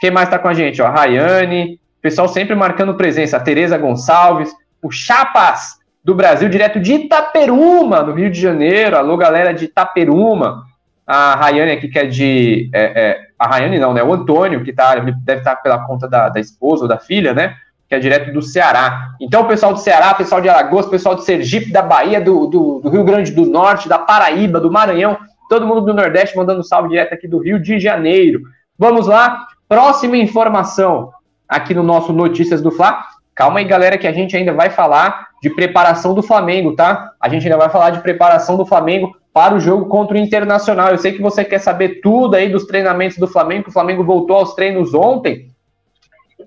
Quem 0.00 0.10
mais 0.10 0.28
tá 0.28 0.36
com 0.36 0.48
a 0.48 0.52
gente? 0.52 0.82
Ó, 0.82 0.90
Rayane. 0.90 1.78
Pessoal 2.02 2.26
sempre 2.26 2.56
marcando 2.56 2.96
presença. 2.96 3.36
A 3.36 3.40
Tereza 3.40 3.78
Gonçalves. 3.78 4.52
O 4.82 4.90
Chapas 4.90 5.75
do 6.06 6.14
Brasil, 6.14 6.48
direto 6.48 6.78
de 6.78 6.94
Itaperuma, 6.94 8.00
no 8.00 8.14
Rio 8.14 8.30
de 8.30 8.40
Janeiro. 8.40 8.96
Alô, 8.96 9.16
galera 9.16 9.52
de 9.52 9.64
Itaperuma. 9.64 10.62
A 11.04 11.34
Rayane 11.34 11.72
aqui, 11.72 11.88
que 11.88 11.98
é 11.98 12.06
de. 12.06 12.70
É, 12.72 12.84
é, 12.84 13.20
a 13.36 13.48
Rayane 13.48 13.80
não, 13.80 13.92
né? 13.92 14.04
O 14.04 14.12
Antônio, 14.12 14.62
que 14.62 14.72
tá, 14.72 14.94
deve 14.94 15.40
estar 15.40 15.56
pela 15.56 15.84
conta 15.84 16.08
da, 16.08 16.28
da 16.28 16.38
esposa 16.38 16.84
ou 16.84 16.88
da 16.88 16.96
filha, 16.96 17.34
né? 17.34 17.56
Que 17.88 17.96
é 17.96 17.98
direto 17.98 18.32
do 18.32 18.40
Ceará. 18.40 19.14
Então, 19.20 19.42
o 19.42 19.48
pessoal 19.48 19.74
do 19.74 19.80
Ceará, 19.80 20.14
pessoal 20.14 20.40
de 20.40 20.48
Alagoas, 20.48 20.86
pessoal 20.86 21.16
de 21.16 21.24
Sergipe, 21.24 21.72
da 21.72 21.82
Bahia, 21.82 22.20
do, 22.20 22.46
do, 22.46 22.80
do 22.84 22.88
Rio 22.88 23.02
Grande 23.02 23.32
do 23.32 23.44
Norte, 23.44 23.88
da 23.88 23.98
Paraíba, 23.98 24.60
do 24.60 24.70
Maranhão, 24.70 25.18
todo 25.48 25.66
mundo 25.66 25.80
do 25.80 25.92
Nordeste 25.92 26.36
mandando 26.36 26.62
salve 26.62 26.90
direto 26.90 27.14
aqui 27.14 27.26
do 27.26 27.38
Rio 27.38 27.58
de 27.58 27.80
Janeiro. 27.80 28.42
Vamos 28.78 29.08
lá, 29.08 29.44
próxima 29.68 30.16
informação 30.16 31.10
aqui 31.48 31.74
no 31.74 31.82
nosso 31.82 32.12
Notícias 32.12 32.62
do 32.62 32.70
Fla. 32.70 33.02
Calma 33.34 33.58
aí, 33.58 33.64
galera, 33.64 33.98
que 33.98 34.06
a 34.06 34.12
gente 34.12 34.36
ainda 34.36 34.52
vai 34.52 34.70
falar 34.70 35.26
de 35.46 35.54
preparação 35.54 36.12
do 36.12 36.22
Flamengo, 36.22 36.74
tá? 36.74 37.12
A 37.20 37.28
gente 37.28 37.44
ainda 37.44 37.56
vai 37.56 37.70
falar 37.70 37.90
de 37.90 38.00
preparação 38.00 38.56
do 38.56 38.66
Flamengo 38.66 39.16
para 39.32 39.54
o 39.54 39.60
jogo 39.60 39.86
contra 39.86 40.16
o 40.16 40.18
Internacional. 40.18 40.88
Eu 40.88 40.98
sei 40.98 41.12
que 41.12 41.22
você 41.22 41.44
quer 41.44 41.60
saber 41.60 42.00
tudo 42.00 42.34
aí 42.34 42.48
dos 42.48 42.66
treinamentos 42.66 43.16
do 43.16 43.28
Flamengo, 43.28 43.68
o 43.68 43.72
Flamengo 43.72 44.02
voltou 44.02 44.36
aos 44.36 44.54
treinos 44.54 44.92
ontem. 44.92 45.48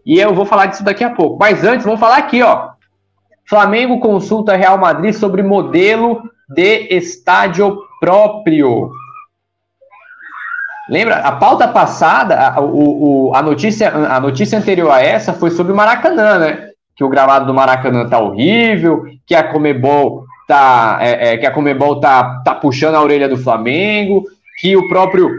E 0.05 0.19
eu 0.19 0.33
vou 0.33 0.45
falar 0.45 0.65
disso 0.65 0.83
daqui 0.83 1.03
a 1.03 1.09
pouco. 1.09 1.37
Mas 1.39 1.63
antes, 1.63 1.85
vamos 1.85 1.99
falar 1.99 2.17
aqui, 2.17 2.43
ó. 2.43 2.71
Flamengo 3.47 4.01
consulta 4.01 4.57
Real 4.57 4.77
Madrid 4.77 5.13
sobre 5.13 5.41
modelo 5.41 6.21
de 6.49 6.87
estádio 6.93 7.81
próprio. 8.01 8.91
Lembra? 10.89 11.17
A 11.19 11.31
pauta 11.31 11.67
passada, 11.67 12.49
a, 12.49 12.59
o, 12.59 13.31
a, 13.33 13.41
notícia, 13.41 13.89
a 13.91 14.19
notícia 14.19 14.57
anterior 14.57 14.91
a 14.91 15.01
essa 15.01 15.31
foi 15.31 15.51
sobre 15.51 15.71
o 15.71 15.75
Maracanã, 15.75 16.39
né? 16.39 16.68
Que 16.99 17.03
o 17.05 17.07
gramado 17.07 17.45
do 17.45 17.53
Maracanã 17.53 18.05
tá 18.09 18.19
horrível, 18.19 19.05
que 19.25 19.33
a 19.33 19.41
Comebol 19.41 20.25
tá, 20.45 20.97
é, 20.99 21.29
é, 21.29 21.37
que 21.37 21.45
a 21.45 21.51
Comebol 21.51 22.01
tá, 22.01 22.41
tá 22.43 22.53
puxando 22.53 22.95
a 22.95 23.01
orelha 23.01 23.29
do 23.29 23.37
Flamengo, 23.37 24.25
que 24.59 24.75
o 24.75 24.85
próprio 24.89 25.31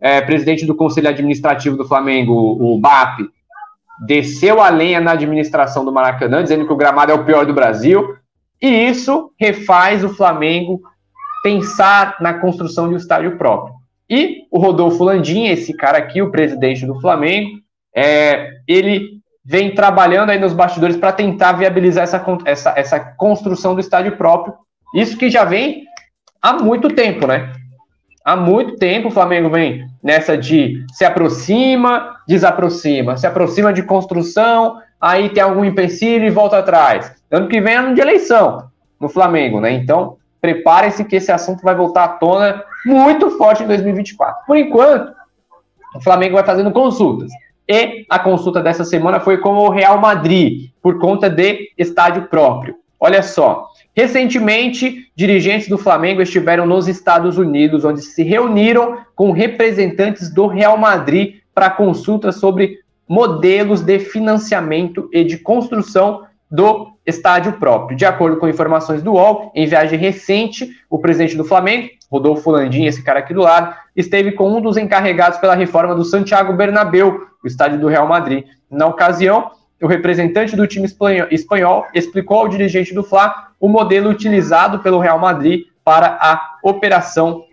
é, 0.00 0.20
presidente 0.20 0.66
do 0.66 0.74
Conselho 0.74 1.08
Administrativo 1.08 1.76
do 1.76 1.86
Flamengo, 1.86 2.34
o 2.34 2.76
BAP, 2.80 3.20
desceu 4.04 4.60
a 4.60 4.68
lenha 4.70 5.00
na 5.00 5.12
administração 5.12 5.84
do 5.84 5.92
Maracanã, 5.92 6.42
dizendo 6.42 6.66
que 6.66 6.72
o 6.72 6.76
gramado 6.76 7.12
é 7.12 7.14
o 7.14 7.24
pior 7.24 7.46
do 7.46 7.54
Brasil, 7.54 8.16
e 8.60 8.66
isso 8.66 9.30
refaz 9.38 10.02
o 10.02 10.08
Flamengo 10.08 10.80
pensar 11.44 12.16
na 12.20 12.34
construção 12.34 12.88
de 12.88 12.94
um 12.94 12.98
estádio 12.98 13.38
próprio. 13.38 13.72
E 14.10 14.48
o 14.50 14.58
Rodolfo 14.58 15.04
Landim, 15.04 15.46
esse 15.46 15.76
cara 15.76 15.96
aqui, 15.96 16.20
o 16.20 16.32
presidente 16.32 16.84
do 16.84 17.00
Flamengo, 17.00 17.60
é, 17.94 18.50
ele 18.66 19.13
vem 19.44 19.74
trabalhando 19.74 20.30
aí 20.30 20.38
nos 20.38 20.52
bastidores 20.52 20.96
para 20.96 21.12
tentar 21.12 21.52
viabilizar 21.52 22.04
essa, 22.04 22.24
essa, 22.44 22.72
essa 22.76 23.00
construção 23.00 23.74
do 23.74 23.80
estádio 23.80 24.16
próprio. 24.16 24.54
Isso 24.94 25.18
que 25.18 25.28
já 25.28 25.44
vem 25.44 25.84
há 26.40 26.54
muito 26.54 26.88
tempo, 26.88 27.26
né? 27.26 27.52
Há 28.24 28.36
muito 28.36 28.76
tempo 28.76 29.08
o 29.08 29.10
Flamengo 29.10 29.50
vem 29.50 29.86
nessa 30.02 30.36
de 30.36 30.82
se 30.94 31.04
aproxima, 31.04 32.16
desaproxima, 32.26 33.18
se 33.18 33.26
aproxima 33.26 33.70
de 33.70 33.82
construção, 33.82 34.80
aí 34.98 35.28
tem 35.28 35.42
algum 35.42 35.64
empecilho 35.64 36.24
e 36.24 36.30
volta 36.30 36.58
atrás. 36.58 37.12
Ano 37.30 37.48
que 37.48 37.60
vem 37.60 37.74
é 37.74 37.76
ano 37.76 37.94
de 37.94 38.00
eleição 38.00 38.70
no 38.98 39.10
Flamengo, 39.10 39.60
né? 39.60 39.72
Então, 39.72 40.16
preparem-se 40.40 41.04
que 41.04 41.16
esse 41.16 41.30
assunto 41.30 41.62
vai 41.62 41.74
voltar 41.74 42.04
à 42.04 42.08
tona 42.08 42.62
muito 42.86 43.30
forte 43.32 43.62
em 43.62 43.66
2024. 43.66 44.46
Por 44.46 44.56
enquanto, 44.56 45.12
o 45.94 46.00
Flamengo 46.00 46.34
vai 46.34 46.44
fazendo 46.44 46.70
consultas. 46.70 47.30
E 47.68 48.04
a 48.08 48.18
consulta 48.18 48.60
dessa 48.60 48.84
semana 48.84 49.20
foi 49.20 49.38
com 49.38 49.54
o 49.54 49.70
Real 49.70 49.98
Madrid, 49.98 50.70
por 50.82 50.98
conta 50.98 51.30
de 51.30 51.70
estádio 51.78 52.22
próprio. 52.28 52.74
Olha 53.00 53.22
só, 53.22 53.68
recentemente, 53.94 55.10
dirigentes 55.16 55.68
do 55.68 55.78
Flamengo 55.78 56.22
estiveram 56.22 56.66
nos 56.66 56.88
Estados 56.88 57.38
Unidos, 57.38 57.84
onde 57.84 58.02
se 58.02 58.22
reuniram 58.22 58.98
com 59.14 59.32
representantes 59.32 60.32
do 60.32 60.46
Real 60.46 60.76
Madrid 60.76 61.36
para 61.54 61.70
consulta 61.70 62.32
sobre 62.32 62.78
modelos 63.08 63.82
de 63.82 63.98
financiamento 63.98 65.08
e 65.12 65.24
de 65.24 65.38
construção 65.38 66.22
do 66.50 66.94
estádio 67.06 67.54
próprio. 67.54 67.96
De 67.96 68.06
acordo 68.06 68.38
com 68.38 68.48
informações 68.48 69.02
do 69.02 69.12
UOL, 69.12 69.52
em 69.54 69.66
viagem 69.66 69.98
recente, 69.98 70.70
o 70.88 70.98
presidente 70.98 71.36
do 71.36 71.44
Flamengo, 71.44 71.90
Rodolfo 72.10 72.50
Landim, 72.50 72.84
esse 72.84 73.02
cara 73.02 73.18
aqui 73.18 73.34
do 73.34 73.42
lado, 73.42 73.74
esteve 73.94 74.32
com 74.32 74.48
um 74.56 74.60
dos 74.60 74.76
encarregados 74.76 75.38
pela 75.38 75.54
reforma 75.54 75.94
do 75.94 76.04
Santiago 76.04 76.52
Bernabéu, 76.52 77.26
o 77.44 77.46
estádio 77.46 77.78
do 77.78 77.88
Real 77.88 78.08
Madrid. 78.08 78.44
Na 78.70 78.86
ocasião, 78.86 79.50
o 79.82 79.86
representante 79.86 80.56
do 80.56 80.66
time 80.66 80.88
espanhol 81.30 81.86
explicou 81.94 82.38
ao 82.38 82.48
dirigente 82.48 82.94
do 82.94 83.04
Fla 83.04 83.50
o 83.60 83.68
modelo 83.68 84.08
utilizado 84.08 84.78
pelo 84.78 84.98
Real 84.98 85.18
Madrid 85.18 85.66
para 85.84 86.18
a 86.20 86.56
operação 86.62 87.44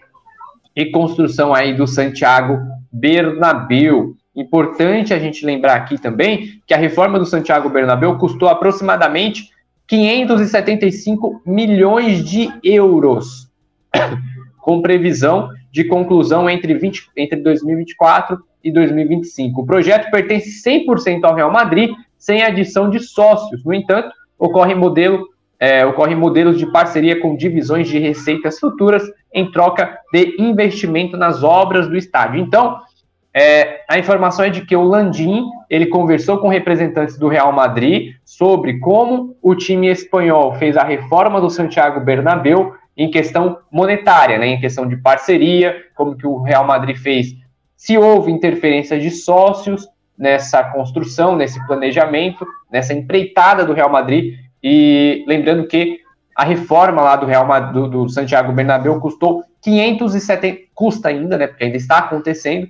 e 0.74 0.86
construção 0.86 1.54
aí 1.54 1.74
do 1.74 1.86
Santiago 1.86 2.60
Bernabéu. 2.92 4.16
Importante 4.34 5.14
a 5.14 5.20
gente 5.20 5.46
lembrar 5.46 5.76
aqui 5.76 5.98
também 5.98 6.62
que 6.66 6.74
a 6.74 6.78
reforma 6.78 7.20
do 7.20 7.26
Santiago 7.26 7.70
Bernabéu 7.70 8.18
custou 8.18 8.48
aproximadamente 8.48 9.50
575 9.88 11.42
milhões 11.46 12.24
de 12.24 12.50
euros, 12.64 13.50
com 14.62 14.82
previsão 14.82 15.50
de 15.72 15.86
conclusão 15.86 16.50
entre, 16.50 16.74
20, 16.74 17.10
entre 17.16 17.40
2024 17.40 18.38
e 18.64 18.72
2025. 18.72 19.62
O 19.62 19.66
projeto 19.66 20.12
pertence 20.12 20.62
100% 20.64 21.24
ao 21.24 21.36
Real 21.36 21.52
Madrid, 21.52 21.92
sem 22.18 22.44
adição 22.44 22.90
de 22.90 23.00
sócios. 23.00 23.64
No 23.64 23.74
entanto, 23.74 24.12
ocorre 24.38 24.76
modelo 24.76 25.32
é, 25.62 25.86
ocorrem 25.86 26.16
modelos 26.16 26.58
de 26.58 26.66
parceria 26.66 27.22
com 27.22 27.36
divisões 27.36 27.88
de 27.88 28.00
receitas 28.00 28.58
futuras 28.58 29.04
em 29.32 29.52
troca 29.52 29.96
de 30.12 30.36
investimento 30.40 31.16
nas 31.16 31.44
obras 31.44 31.88
do 31.88 31.96
estádio. 31.96 32.42
Então, 32.42 32.80
é, 33.32 33.82
a 33.88 34.00
informação 34.00 34.44
é 34.44 34.50
de 34.50 34.66
que 34.66 34.76
o 34.76 34.84
Landim 34.84 35.46
ele 35.70 35.86
conversou 35.86 36.40
com 36.40 36.48
representantes 36.48 37.16
do 37.16 37.28
Real 37.28 37.54
Madrid 37.54 38.16
sobre 38.26 38.80
como 38.80 39.38
o 39.40 39.54
time 39.54 39.88
espanhol 39.88 40.56
fez 40.56 40.76
a 40.76 40.84
reforma 40.84 41.40
do 41.40 41.50
Santiago 41.50 42.00
Bernabéu 42.00 42.74
em 42.96 43.10
questão 43.10 43.60
monetária, 43.72 44.38
né, 44.38 44.48
em 44.48 44.60
questão 44.60 44.88
de 44.88 44.98
parceria, 44.98 45.76
como 45.96 46.16
que 46.16 46.28
o 46.28 46.42
Real 46.42 46.66
Madrid 46.66 46.98
fez 46.98 47.42
se 47.82 47.98
houve 47.98 48.32
interferência 48.32 49.00
de 49.00 49.10
sócios 49.10 49.88
nessa 50.16 50.64
construção, 50.66 51.36
nesse 51.36 51.60
planejamento, 51.66 52.46
nessa 52.72 52.94
empreitada 52.94 53.66
do 53.66 53.74
Real 53.74 53.90
Madrid. 53.90 54.36
E 54.62 55.26
lembrando 55.28 55.66
que 55.66 56.00
a 56.36 56.44
reforma 56.44 57.02
lá 57.02 57.16
do 57.16 57.26
Real 57.26 57.44
Madrid, 57.48 57.74
do, 57.74 57.88
do 57.88 58.08
Santiago 58.08 58.54
Bernabéu 58.54 59.00
custou 59.00 59.44
570, 59.64 60.60
custa 60.76 61.10
ainda, 61.10 61.40
né, 61.40 61.48
porque 61.48 61.64
ainda 61.64 61.78
está 61.78 61.98
acontecendo, 61.98 62.70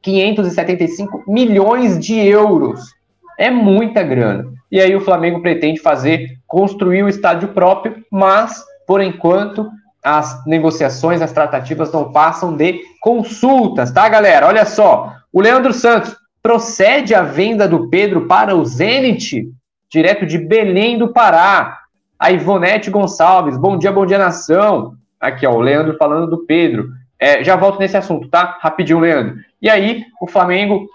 575 0.00 1.24
milhões 1.26 1.98
de 1.98 2.16
euros. 2.24 2.94
É 3.36 3.50
muita 3.50 4.04
grana. 4.04 4.52
E 4.70 4.80
aí 4.80 4.94
o 4.94 5.00
Flamengo 5.00 5.42
pretende 5.42 5.80
fazer, 5.80 6.38
construir 6.46 7.02
o 7.02 7.08
estádio 7.08 7.48
próprio, 7.48 8.04
mas, 8.08 8.64
por 8.92 9.00
enquanto, 9.00 9.70
as 10.04 10.44
negociações, 10.44 11.22
as 11.22 11.32
tratativas 11.32 11.90
não 11.90 12.12
passam 12.12 12.54
de 12.54 12.78
consultas, 13.00 13.90
tá, 13.90 14.06
galera? 14.06 14.46
Olha 14.46 14.66
só, 14.66 15.14
o 15.32 15.40
Leandro 15.40 15.72
Santos 15.72 16.14
procede 16.42 17.14
a 17.14 17.22
venda 17.22 17.66
do 17.66 17.88
Pedro 17.88 18.26
para 18.26 18.54
o 18.54 18.62
Zenit, 18.66 19.48
direto 19.90 20.26
de 20.26 20.36
Belém 20.36 20.98
do 20.98 21.10
Pará. 21.10 21.78
A 22.18 22.32
Ivonete 22.32 22.90
Gonçalves, 22.90 23.56
bom 23.56 23.78
dia, 23.78 23.90
bom 23.90 24.04
dia, 24.04 24.18
nação. 24.18 24.92
Aqui, 25.18 25.46
ó, 25.46 25.54
o 25.54 25.62
Leandro 25.62 25.96
falando 25.96 26.28
do 26.28 26.44
Pedro. 26.44 26.90
É, 27.18 27.42
já 27.42 27.56
volto 27.56 27.78
nesse 27.78 27.96
assunto, 27.96 28.28
tá? 28.28 28.58
Rapidinho, 28.60 29.00
Leandro. 29.00 29.36
E 29.62 29.70
aí, 29.70 30.04
o 30.20 30.26
Flamengo, 30.26 30.86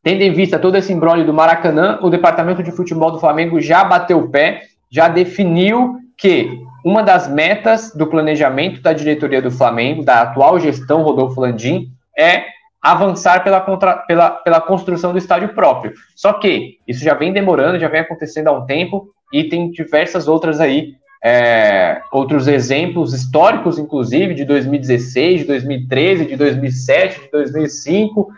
tendo 0.00 0.22
em 0.22 0.32
vista 0.32 0.60
todo 0.60 0.76
esse 0.76 0.92
embrólio 0.92 1.26
do 1.26 1.34
Maracanã, 1.34 1.98
o 2.02 2.08
departamento 2.08 2.62
de 2.62 2.70
futebol 2.70 3.10
do 3.10 3.18
Flamengo 3.18 3.60
já 3.60 3.82
bateu 3.82 4.20
o 4.20 4.30
pé, 4.30 4.62
já 4.88 5.08
definiu 5.08 5.98
que 6.16 6.63
uma 6.84 7.02
das 7.02 7.26
metas 7.26 7.94
do 7.94 8.06
planejamento 8.06 8.82
da 8.82 8.92
diretoria 8.92 9.40
do 9.40 9.50
Flamengo, 9.50 10.04
da 10.04 10.20
atual 10.20 10.60
gestão 10.60 11.02
Rodolfo 11.02 11.40
Landim, 11.40 11.90
é 12.16 12.44
avançar 12.80 13.42
pela, 13.42 13.62
contra, 13.62 13.96
pela, 13.96 14.30
pela 14.30 14.60
construção 14.60 15.10
do 15.12 15.18
estádio 15.18 15.54
próprio. 15.54 15.94
Só 16.14 16.34
que 16.34 16.78
isso 16.86 17.02
já 17.02 17.14
vem 17.14 17.32
demorando, 17.32 17.78
já 17.78 17.88
vem 17.88 18.00
acontecendo 18.00 18.48
há 18.48 18.52
um 18.52 18.66
tempo, 18.66 19.08
e 19.32 19.44
tem 19.44 19.70
diversas 19.70 20.28
outras 20.28 20.60
aí 20.60 20.94
é, 21.24 22.02
outros 22.12 22.46
exemplos 22.46 23.14
históricos, 23.14 23.78
inclusive, 23.78 24.34
de 24.34 24.44
2016, 24.44 25.40
de 25.40 25.46
2013, 25.46 26.26
de 26.26 26.36
2007, 26.36 27.22
de 27.22 27.30
2005, 27.30 28.30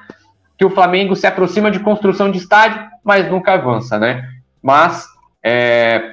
que 0.57 0.65
o 0.65 0.71
Flamengo 0.71 1.17
se 1.17 1.27
aproxima 1.27 1.69
de 1.69 1.81
construção 1.81 2.31
de 2.31 2.39
estádio, 2.39 2.81
mas 3.03 3.29
nunca 3.29 3.55
avança, 3.55 3.99
né? 3.99 4.25
Mas 4.63 5.05
é, 5.43 6.13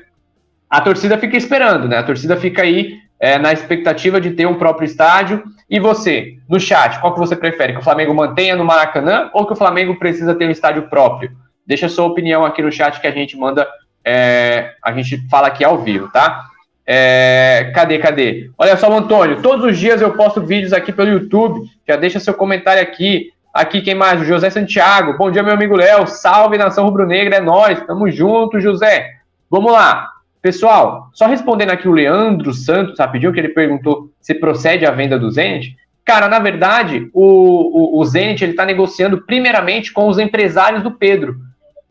a 0.74 0.82
torcida 0.82 1.20
fica 1.20 1.38
esperando, 1.38 1.88
né? 1.88 2.00
A 2.00 2.04
torcida 2.04 2.36
fica 2.36 2.64
aí 2.64 2.98
é, 3.20 3.38
na 3.38 3.54
expectativa 3.54 4.20
de 4.20 4.32
ter 4.32 4.48
um 4.48 4.56
próprio 4.56 4.88
estádio. 4.88 5.44
E 5.70 5.80
você, 5.80 6.40
no 6.50 6.60
chat, 6.60 7.00
qual 7.00 7.14
que 7.14 7.20
você 7.20 7.36
prefere? 7.36 7.74
Que 7.74 7.80
o 7.80 7.84
Flamengo 7.84 8.12
mantenha 8.12 8.56
no 8.56 8.66
Maracanã 8.66 9.30
ou 9.36 9.46
que 9.46 9.54
o 9.54 9.56
Flamengo 9.56 10.00
precisa 10.00 10.34
ter 10.34 10.48
um 10.48 10.50
estádio 10.50 10.90
próprio? 10.90 11.30
Deixa 11.64 11.86
a 11.86 11.90
sua 11.90 12.06
opinião 12.06 12.44
aqui 12.44 12.64
no 12.64 12.72
chat 12.72 13.00
que 13.00 13.06
a 13.06 13.12
gente 13.12 13.38
manda, 13.38 13.68
é, 14.04 14.72
a 14.84 14.92
gente 14.94 15.30
fala 15.30 15.46
aqui 15.46 15.64
ao 15.64 15.78
vivo, 15.78 16.10
tá? 16.12 16.46
É, 16.88 17.72
cadê, 17.76 18.00
cadê? 18.00 18.50
Olha 18.58 18.76
só, 18.76 18.92
Antônio, 18.92 19.44
todos 19.44 19.64
os 19.66 19.78
dias 19.78 20.02
eu 20.02 20.14
posto 20.14 20.42
vídeos 20.42 20.74
aqui 20.74 20.92
pelo 20.92 21.12
YouTube. 21.12 21.70
Já 21.88 21.98
deixa 21.98 22.20
seu 22.20 22.34
comentário 22.34 22.82
aqui. 22.82 23.32
Aqui, 23.54 23.80
quem 23.84 23.94
mais? 23.94 24.20
O 24.20 24.26
José 24.26 24.50
Santiago. 24.50 25.20
Bom 25.20 25.30
dia, 25.30 25.44
meu 25.44 25.54
amigo 25.54 25.76
Léo. 25.76 26.08
Salve, 26.08 26.58
nação 26.58 26.84
rubro-negra. 26.84 27.36
É 27.36 27.40
nós. 27.40 27.80
Tamo 27.86 28.10
junto, 28.10 28.60
José. 28.60 29.12
Vamos 29.52 29.72
lá. 29.72 30.13
Pessoal, 30.44 31.10
só 31.14 31.26
respondendo 31.26 31.70
aqui 31.70 31.88
o 31.88 31.94
Leandro 31.94 32.54
Santos, 32.54 33.00
rapidinho, 33.00 33.32
que 33.32 33.40
ele 33.40 33.48
perguntou 33.48 34.10
se 34.20 34.34
procede 34.34 34.86
a 34.86 34.92
venda 34.92 35.18
do 35.18 35.32
Zenit. 35.32 35.74
Cara, 36.04 36.28
na 36.28 36.38
verdade, 36.38 37.10
o, 37.14 37.96
o, 37.96 38.02
o 38.02 38.06
Zenit 38.06 38.44
está 38.44 38.66
negociando 38.66 39.22
primeiramente 39.22 39.94
com 39.94 40.06
os 40.06 40.20
empresários 40.20 40.84
do 40.84 40.92
Pedro. 40.92 41.38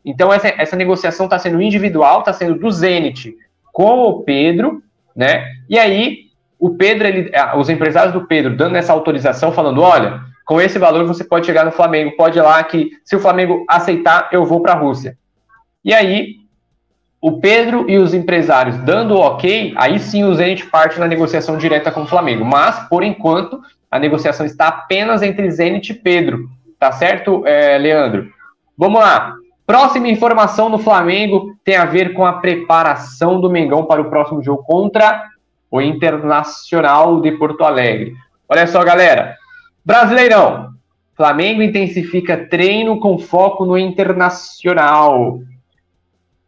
Então, 0.05 0.31
essa, 0.31 0.49
essa 0.49 0.77
negociação 0.77 1.25
está 1.25 1.38
sendo 1.38 1.62
individual, 1.62 2.19
está 2.21 2.35
sendo 2.35 2.59
do 2.59 2.71
Zenit 2.71 3.35
com 3.73 4.03
o 4.03 4.23
Pedro, 4.23 4.83
né? 5.17 5.47
E 5.67 5.79
aí 5.79 6.27
o 6.59 6.77
Pedro, 6.77 7.09
ele, 7.09 7.33
os 7.57 7.71
empresários 7.71 8.12
do 8.12 8.27
Pedro 8.27 8.55
dando 8.55 8.77
essa 8.77 8.93
autorização, 8.93 9.51
falando, 9.51 9.81
olha, 9.81 10.21
com 10.45 10.61
esse 10.61 10.79
valor 10.79 11.07
você 11.07 11.25
pode 11.25 11.47
chegar 11.47 11.65
no 11.65 11.73
Flamengo, 11.73 12.19
pode 12.19 12.38
ir 12.38 12.43
lá 12.43 12.62
que 12.62 12.91
se 13.03 13.17
o 13.17 13.21
Flamengo 13.21 13.65
aceitar, 13.67 14.29
eu 14.31 14.45
vou 14.45 14.61
para 14.61 14.75
a 14.75 14.79
Rússia. 14.79 15.17
E 15.83 15.95
aí 15.95 16.41
o 17.23 17.39
Pedro 17.39 17.89
e 17.89 17.99
os 17.99 18.13
empresários 18.13 18.77
dando 18.79 19.17
ok, 19.17 19.73
aí 19.77 20.01
sim 20.01 20.25
o 20.25 20.35
Zenit 20.35 20.67
parte 20.67 20.99
na 20.99 21.07
negociação 21.07 21.57
direta 21.57 21.93
com 21.93 22.03
o 22.03 22.07
Flamengo. 22.07 22.45
Mas, 22.45 22.81
por 22.89 23.05
enquanto, 23.05 23.63
a 23.89 23.97
negociação 23.97 24.45
está 24.45 24.67
apenas 24.67 25.23
entre 25.23 25.49
Zenit 25.49 25.93
e 25.93 25.95
Pedro. 25.95 26.49
Tá 26.81 26.91
certo, 26.91 27.47
é, 27.47 27.79
Leandro? 27.79 28.29
Vamos 28.77 29.01
lá. 29.01 29.35
Próxima 29.65 30.09
informação 30.09 30.69
no 30.69 30.79
Flamengo 30.79 31.55
tem 31.65 31.77
a 31.77 31.85
ver 31.85 32.13
com 32.13 32.27
a 32.27 32.33
preparação 32.33 33.41
do 33.41 33.49
Mengão 33.49 33.85
para 33.85 34.03
o 34.03 34.11
próximo 34.11 34.43
jogo 34.43 34.65
contra 34.65 35.23
o 35.71 35.81
Internacional 35.81 37.21
de 37.21 37.31
Porto 37.31 37.63
Alegre. 37.63 38.15
Olha 38.49 38.67
só, 38.67 38.83
galera. 38.83 39.37
Brasileirão. 39.85 40.71
Flamengo 41.17 41.63
intensifica 41.63 42.49
treino 42.49 42.99
com 42.99 43.17
foco 43.17 43.65
no 43.65 43.79
Internacional. 43.79 45.39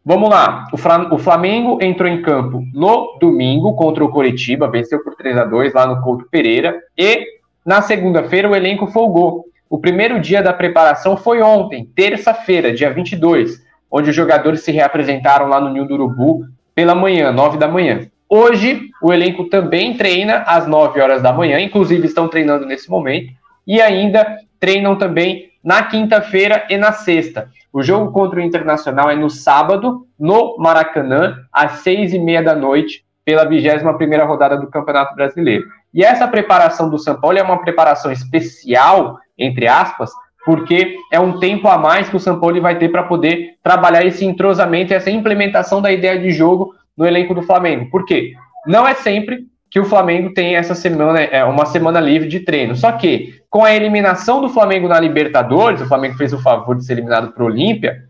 Vamos 0.07 0.29
lá. 0.29 0.67
O 0.71 1.17
Flamengo 1.17 1.79
entrou 1.81 2.07
em 2.07 2.21
campo 2.21 2.63
no 2.71 3.17
domingo 3.19 3.73
contra 3.73 4.05
o 4.05 4.09
Coritiba, 4.09 4.69
venceu 4.69 5.03
por 5.03 5.15
3 5.15 5.35
a 5.35 5.45
2 5.45 5.73
lá 5.73 5.87
no 5.87 5.99
Couto 6.03 6.27
Pereira. 6.29 6.79
E 6.95 7.25
na 7.65 7.81
segunda-feira 7.81 8.47
o 8.47 8.55
elenco 8.55 8.85
folgou. 8.85 9.45
O 9.67 9.79
primeiro 9.79 10.19
dia 10.19 10.43
da 10.43 10.53
preparação 10.53 11.17
foi 11.17 11.41
ontem, 11.41 11.89
terça-feira, 11.95 12.71
dia 12.71 12.93
22, 12.93 13.59
onde 13.89 14.11
os 14.11 14.15
jogadores 14.15 14.61
se 14.61 14.71
reapresentaram 14.71 15.47
lá 15.47 15.59
no 15.59 15.71
Ninho 15.71 15.87
do 15.87 15.95
Urubu 15.95 16.45
pela 16.75 16.93
manhã, 16.93 17.31
9 17.31 17.57
da 17.57 17.67
manhã. 17.67 18.07
Hoje, 18.29 18.81
o 19.01 19.11
elenco 19.11 19.45
também 19.45 19.97
treina 19.97 20.43
às 20.45 20.67
9 20.67 21.01
horas 21.01 21.23
da 21.23 21.33
manhã, 21.33 21.59
inclusive 21.59 22.05
estão 22.05 22.27
treinando 22.27 22.65
nesse 22.67 22.91
momento, 22.91 23.33
e 23.65 23.81
ainda 23.81 24.37
treinam 24.59 24.95
também 24.95 25.49
na 25.65 25.83
quinta-feira 25.83 26.67
e 26.69 26.77
na 26.77 26.91
sexta. 26.91 27.49
O 27.73 27.81
jogo 27.81 28.11
contra 28.11 28.39
o 28.39 28.43
Internacional 28.43 29.09
é 29.09 29.15
no 29.15 29.29
sábado, 29.29 30.05
no 30.17 30.55
Maracanã, 30.59 31.37
às 31.51 31.79
seis 31.79 32.13
e 32.13 32.19
meia 32.19 32.43
da 32.43 32.55
noite, 32.55 33.03
pela 33.25 33.43
21 33.43 33.97
primeira 33.97 34.23
rodada 34.23 34.55
do 34.55 34.69
Campeonato 34.69 35.15
Brasileiro. 35.15 35.65
E 35.91 36.03
essa 36.03 36.27
preparação 36.27 36.89
do 36.89 36.99
São 36.99 37.19
Paulo 37.19 37.39
é 37.39 37.41
uma 37.41 37.59
preparação 37.59 38.11
especial 38.11 39.17
entre 39.37 39.67
aspas, 39.67 40.11
porque 40.45 40.95
é 41.11 41.19
um 41.19 41.39
tempo 41.39 41.67
a 41.67 41.77
mais 41.77 42.07
que 42.07 42.15
o 42.15 42.19
São 42.19 42.39
Paulo 42.39 42.61
vai 42.61 42.77
ter 42.77 42.89
para 42.89 43.03
poder 43.03 43.55
trabalhar 43.63 44.05
esse 44.05 44.23
entrosamento 44.23 44.93
essa 44.93 45.09
implementação 45.09 45.81
da 45.81 45.91
ideia 45.91 46.19
de 46.19 46.31
jogo 46.31 46.73
no 46.95 47.05
elenco 47.05 47.33
do 47.33 47.41
Flamengo. 47.41 47.89
Por 47.89 48.05
quê? 48.05 48.33
Não 48.65 48.87
é 48.87 48.93
sempre 48.93 49.45
que 49.75 49.79
o 49.81 49.83
Flamengo 49.83 50.33
tem 50.33 50.55
essa 50.55 50.73
semana, 50.73 51.19
é, 51.19 51.43
uma 51.43 51.65
semana 51.65 51.99
livre 51.99 52.29
de 52.29 52.39
treino. 52.39 52.77
Só 52.77 52.93
que, 52.93 53.41
com 53.49 53.65
a 53.65 53.75
eliminação 53.75 54.39
do 54.39 54.47
Flamengo 54.47 54.87
na 54.87 54.97
Libertadores, 54.97 55.81
o 55.81 55.85
Flamengo 55.85 56.15
fez 56.15 56.31
o 56.31 56.41
favor 56.41 56.77
de 56.77 56.85
ser 56.85 56.93
eliminado 56.93 57.33
para 57.33 57.43
o 57.43 57.47
Olímpia, 57.47 58.05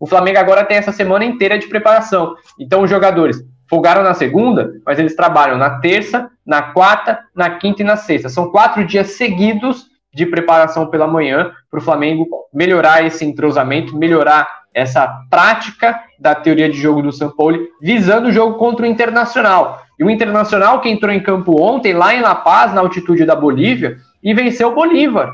o 0.00 0.08
Flamengo 0.08 0.40
agora 0.40 0.64
tem 0.64 0.76
essa 0.76 0.90
semana 0.90 1.24
inteira 1.24 1.56
de 1.56 1.68
preparação. 1.68 2.34
Então, 2.58 2.82
os 2.82 2.90
jogadores 2.90 3.40
folgaram 3.70 4.02
na 4.02 4.12
segunda, 4.12 4.72
mas 4.84 4.98
eles 4.98 5.14
trabalham 5.14 5.56
na 5.56 5.78
terça, 5.78 6.28
na 6.44 6.60
quarta, 6.60 7.20
na 7.32 7.48
quinta 7.48 7.82
e 7.82 7.84
na 7.84 7.94
sexta. 7.94 8.28
São 8.28 8.50
quatro 8.50 8.84
dias 8.84 9.12
seguidos 9.12 9.86
de 10.12 10.26
preparação 10.26 10.88
pela 10.88 11.06
manhã 11.06 11.52
para 11.70 11.78
o 11.78 11.82
Flamengo 11.82 12.26
melhorar 12.52 13.06
esse 13.06 13.24
entrosamento, 13.24 13.96
melhorar 13.96 14.48
essa 14.74 15.06
prática 15.30 15.96
da 16.18 16.34
teoria 16.34 16.68
de 16.68 16.76
jogo 16.76 17.02
do 17.02 17.12
São 17.12 17.30
Paulo, 17.30 17.56
visando 17.80 18.30
o 18.30 18.32
jogo 18.32 18.58
contra 18.58 18.84
o 18.84 18.88
Internacional. 18.88 19.85
E 19.98 20.04
o 20.04 20.10
Internacional 20.10 20.80
que 20.80 20.88
entrou 20.88 21.12
em 21.12 21.20
campo 21.20 21.60
ontem, 21.60 21.92
lá 21.92 22.14
em 22.14 22.20
La 22.20 22.34
Paz, 22.34 22.72
na 22.74 22.80
altitude 22.80 23.24
da 23.24 23.34
Bolívia, 23.34 23.96
e 24.22 24.34
venceu 24.34 24.68
o 24.68 24.74
Bolívar 24.74 25.30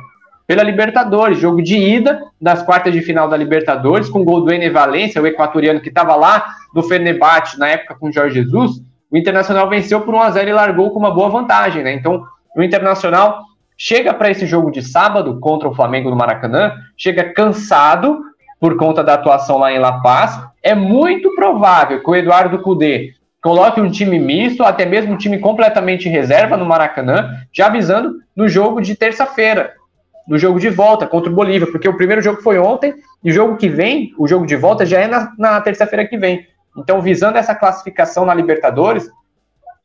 pela 0.46 0.62
Libertadores, 0.62 1.38
jogo 1.38 1.62
de 1.62 1.76
ida 1.76 2.20
das 2.40 2.62
quartas 2.62 2.92
de 2.92 3.00
final 3.00 3.28
da 3.28 3.36
Libertadores, 3.36 4.08
com 4.08 4.24
gol 4.24 4.42
do 4.42 4.52
Ener 4.52 4.72
Valência, 4.72 5.22
o 5.22 5.26
equatoriano 5.26 5.80
que 5.80 5.88
estava 5.88 6.14
lá 6.14 6.44
no 6.74 6.82
Fenerbahçe 6.82 7.58
na 7.58 7.68
época 7.68 7.94
com 7.94 8.08
o 8.08 8.12
Jorge 8.12 8.42
Jesus. 8.42 8.82
O 9.10 9.16
Internacional 9.16 9.68
venceu 9.68 10.00
por 10.00 10.14
1 10.14 10.20
a 10.20 10.30
0 10.30 10.48
e 10.48 10.52
largou 10.52 10.90
com 10.90 10.98
uma 10.98 11.10
boa 11.10 11.28
vantagem, 11.28 11.82
né? 11.82 11.92
Então, 11.92 12.24
o 12.56 12.62
Internacional 12.62 13.42
chega 13.76 14.12
para 14.12 14.30
esse 14.30 14.46
jogo 14.46 14.70
de 14.70 14.82
sábado 14.82 15.38
contra 15.40 15.68
o 15.68 15.74
Flamengo 15.74 16.10
no 16.10 16.16
Maracanã, 16.16 16.72
chega 16.96 17.32
cansado 17.32 18.20
por 18.60 18.76
conta 18.76 19.02
da 19.02 19.14
atuação 19.14 19.58
lá 19.58 19.72
em 19.72 19.78
La 19.78 20.00
Paz. 20.00 20.40
É 20.62 20.74
muito 20.74 21.34
provável 21.34 22.00
que 22.00 22.10
o 22.10 22.14
Eduardo 22.14 22.60
Cudê 22.60 23.12
coloque 23.42 23.80
um 23.80 23.90
time 23.90 24.18
misto, 24.20 24.62
até 24.62 24.86
mesmo 24.86 25.12
um 25.12 25.16
time 25.18 25.38
completamente 25.38 26.08
reserva 26.08 26.56
no 26.56 26.64
Maracanã, 26.64 27.40
já 27.52 27.66
avisando 27.66 28.20
no 28.36 28.48
jogo 28.48 28.80
de 28.80 28.94
terça-feira, 28.94 29.74
no 30.28 30.38
jogo 30.38 30.60
de 30.60 30.70
volta 30.70 31.06
contra 31.06 31.28
o 31.28 31.34
Bolívia, 31.34 31.70
porque 31.70 31.88
o 31.88 31.96
primeiro 31.96 32.22
jogo 32.22 32.40
foi 32.40 32.56
ontem 32.58 32.94
e 33.22 33.30
o 33.30 33.34
jogo 33.34 33.56
que 33.56 33.68
vem, 33.68 34.14
o 34.16 34.28
jogo 34.28 34.46
de 34.46 34.54
volta, 34.54 34.86
já 34.86 35.00
é 35.00 35.08
na, 35.08 35.32
na 35.36 35.60
terça-feira 35.60 36.06
que 36.06 36.16
vem. 36.16 36.46
Então, 36.78 37.02
visando 37.02 37.36
essa 37.36 37.54
classificação 37.54 38.24
na 38.24 38.32
Libertadores, 38.32 39.10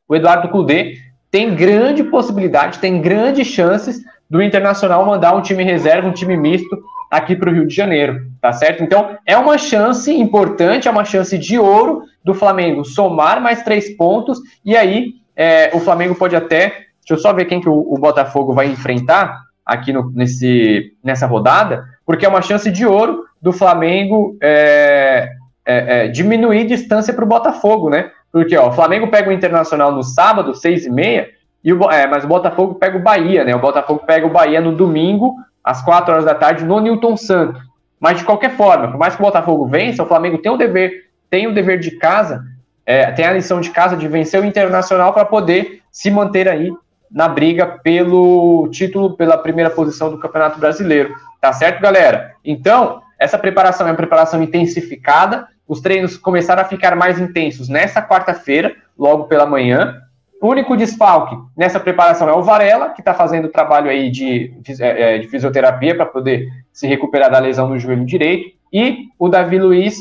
o 0.08 0.16
Eduardo 0.16 0.50
Cudê 0.50 0.96
tem 1.32 1.56
grande 1.56 2.04
possibilidade, 2.04 2.80
tem 2.80 3.02
grandes 3.02 3.48
chances 3.48 4.02
do 4.30 4.42
Internacional 4.42 5.06
mandar 5.06 5.36
um 5.36 5.42
time 5.42 5.64
reserva, 5.64 6.08
um 6.08 6.14
time 6.14 6.36
misto 6.36 6.78
aqui 7.10 7.36
para 7.36 7.50
o 7.50 7.54
Rio 7.54 7.66
de 7.66 7.74
Janeiro, 7.74 8.26
tá 8.42 8.52
certo? 8.52 8.84
Então 8.84 9.18
é 9.26 9.38
uma 9.38 9.58
chance 9.58 10.14
importante, 10.14 10.88
é 10.88 10.92
uma 10.92 11.06
chance 11.06 11.38
de 11.38 11.58
ouro 11.58 12.04
do 12.24 12.34
Flamengo 12.34 12.84
somar 12.84 13.42
mais 13.42 13.64
três 13.64 13.96
pontos 13.96 14.40
e 14.66 14.76
aí 14.76 15.14
é, 15.36 15.72
o 15.74 15.80
Flamengo 15.80 16.16
pode 16.16 16.36
até, 16.36 16.68
deixa 17.00 17.14
eu 17.14 17.18
só 17.18 17.32
ver 17.32 17.46
quem 17.46 17.62
que 17.62 17.70
o, 17.70 17.74
o 17.74 17.98
Botafogo 17.98 18.54
vai 18.54 18.68
enfrentar 18.68 19.42
aqui 19.66 19.94
no, 19.94 20.12
nesse, 20.12 20.94
nessa 21.04 21.26
rodada, 21.26 21.86
porque 22.06 22.26
é 22.26 22.30
uma 22.30 22.42
chance 22.42 22.70
de 22.72 22.86
ouro 22.86 23.26
do 23.42 23.54
Flamengo 23.54 24.38
é, 24.42 25.30
é, 25.66 26.06
é 26.06 26.08
diminuir 26.08 26.66
distância 26.66 27.14
para 27.14 27.24
o 27.24 27.28
Botafogo, 27.28 27.90
né? 27.90 28.12
Porque 28.32 28.58
ó, 28.58 28.70
o 28.70 28.72
Flamengo 28.72 29.08
pega 29.08 29.30
o 29.30 29.34
Internacional 29.34 29.92
no 29.92 30.04
sábado, 30.04 30.54
seis 30.54 30.86
e 30.86 30.90
meia, 30.90 31.30
e 31.64 31.74
o, 31.74 31.92
é, 31.92 32.08
mas 32.08 32.24
o 32.24 32.28
Botafogo 32.28 32.76
pega 32.76 32.98
o 32.98 33.02
Bahia, 33.02 33.44
né? 33.44 33.56
O 33.56 33.60
Botafogo 33.60 34.04
pega 34.06 34.26
o 34.26 34.30
Bahia 34.30 34.62
no 34.62 34.76
domingo, 34.76 35.36
às 35.64 35.82
4 35.82 36.14
horas 36.14 36.26
da 36.26 36.36
tarde, 36.36 36.64
no 36.64 36.80
Newton 36.80 37.18
Santos. 37.18 37.62
Mas 38.00 38.20
de 38.20 38.24
qualquer 38.24 38.56
forma, 38.56 38.90
por 38.90 38.98
mais 38.98 39.16
que 39.16 39.22
o 39.22 39.26
Botafogo 39.26 39.68
vença, 39.68 40.04
o 40.04 40.08
Flamengo 40.08 40.38
tem 40.38 40.52
o 40.52 40.58
dever, 40.58 41.08
tem 41.30 41.48
o 41.48 41.54
dever 41.54 41.80
de 41.80 41.92
casa, 41.92 42.44
é, 42.86 43.12
tem 43.12 43.26
a 43.26 43.34
lição 43.34 43.60
de 43.60 43.70
casa 43.72 43.98
de 43.98 44.08
vencer 44.08 44.42
o 44.42 44.46
Internacional 44.46 45.12
para 45.14 45.26
poder 45.26 45.82
se 45.92 46.10
manter 46.10 46.48
aí 46.48 46.72
na 47.12 47.28
briga 47.28 47.66
pelo 47.66 48.68
título, 48.70 49.16
pela 49.16 49.38
primeira 49.38 49.70
posição 49.70 50.12
do 50.12 50.20
Campeonato 50.20 50.60
Brasileiro. 50.60 51.14
Tá 51.42 51.52
certo, 51.54 51.82
galera? 51.82 52.34
Então, 52.44 53.02
essa 53.20 53.38
preparação 53.38 53.88
é 53.88 53.92
uma 53.92 53.98
preparação 53.98 54.42
intensificada. 54.42 55.48
Os 55.68 55.82
treinos 55.82 56.18
começaram 56.18 56.62
a 56.62 56.66
ficar 56.66 56.96
mais 56.96 57.20
intensos 57.20 57.68
nessa 57.68 58.02
quarta-feira, 58.02 58.76
logo 58.98 59.26
pela 59.26 59.46
manhã. 59.46 60.02
O 60.42 60.50
único 60.50 60.78
desfalque 60.78 61.36
nessa 61.56 61.80
preparação 61.80 62.30
é 62.30 62.34
o 62.34 62.44
Varela, 62.44 62.90
que 62.90 63.02
está 63.02 63.14
fazendo 63.14 63.46
o 63.46 63.52
trabalho 63.52 63.90
aí 63.90 64.12
de, 64.12 64.54
é, 64.80 65.16
é, 65.16 65.18
de 65.18 65.28
fisioterapia 65.28 65.96
para 65.96 66.06
poder 66.06 66.48
se 66.72 66.88
recuperar 66.88 67.32
da 67.32 67.40
lesão 67.40 67.70
no 67.70 67.80
joelho 67.80 68.06
direito. 68.06 68.56
E 68.72 69.08
o 69.18 69.30
Davi 69.30 69.58
Luiz 69.58 69.98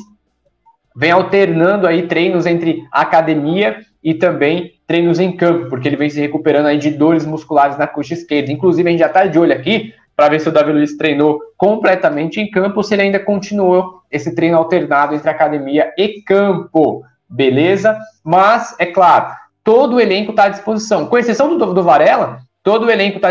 vem 0.95 1.11
alternando 1.11 1.87
aí 1.87 2.07
treinos 2.07 2.45
entre 2.45 2.85
academia 2.93 3.79
e 4.03 4.15
também 4.15 4.73
treinos 4.87 5.19
em 5.19 5.35
campo, 5.35 5.69
porque 5.69 5.89
ele 5.89 5.97
vem 5.97 6.11
se 6.11 6.21
recuperando 6.21 6.67
aí 6.67 6.79
de 6.79 6.91
dores 6.91 7.25
musculares 7.25 7.79
na 7.79 7.87
coxa 7.87 8.15
esquerda. 8.15 8.53
Inclusive, 8.53 8.89
a 8.89 8.93
gente 8.93 9.01
já 9.01 9.07
está 9.07 9.27
de 9.27 9.39
olho 9.39 9.53
aqui 9.53 9.95
para 10.15 10.29
ver 10.29 10.41
se 10.41 10.49
o 10.49 10.53
Davi 10.53 10.73
Luiz 10.73 10.97
treinou 10.97 11.41
completamente 11.57 12.41
em 12.41 12.51
campo 12.51 12.79
ou 12.79 12.83
se 12.83 12.95
ele 12.95 13.03
ainda 13.03 13.19
continuou 13.19 14.03
esse 14.11 14.35
treino 14.35 14.57
alternado 14.57 15.15
entre 15.15 15.29
academia 15.29 15.93
e 15.97 16.23
campo. 16.23 17.03
Beleza? 17.29 17.99
Mas, 18.25 18.75
é 18.79 18.87
claro, 18.87 19.35
todo 19.67 19.97
o 19.97 20.01
elenco 20.01 20.31
está 20.31 20.45
à 20.45 20.49
disposição. 20.49 21.07
Com 21.07 21.19
exceção 21.19 21.59
do, 21.59 21.75
do 21.75 21.83
Varela, 21.83 22.39
todo 22.63 22.87
o 22.87 22.91
elenco 22.91 23.17
está. 23.17 23.31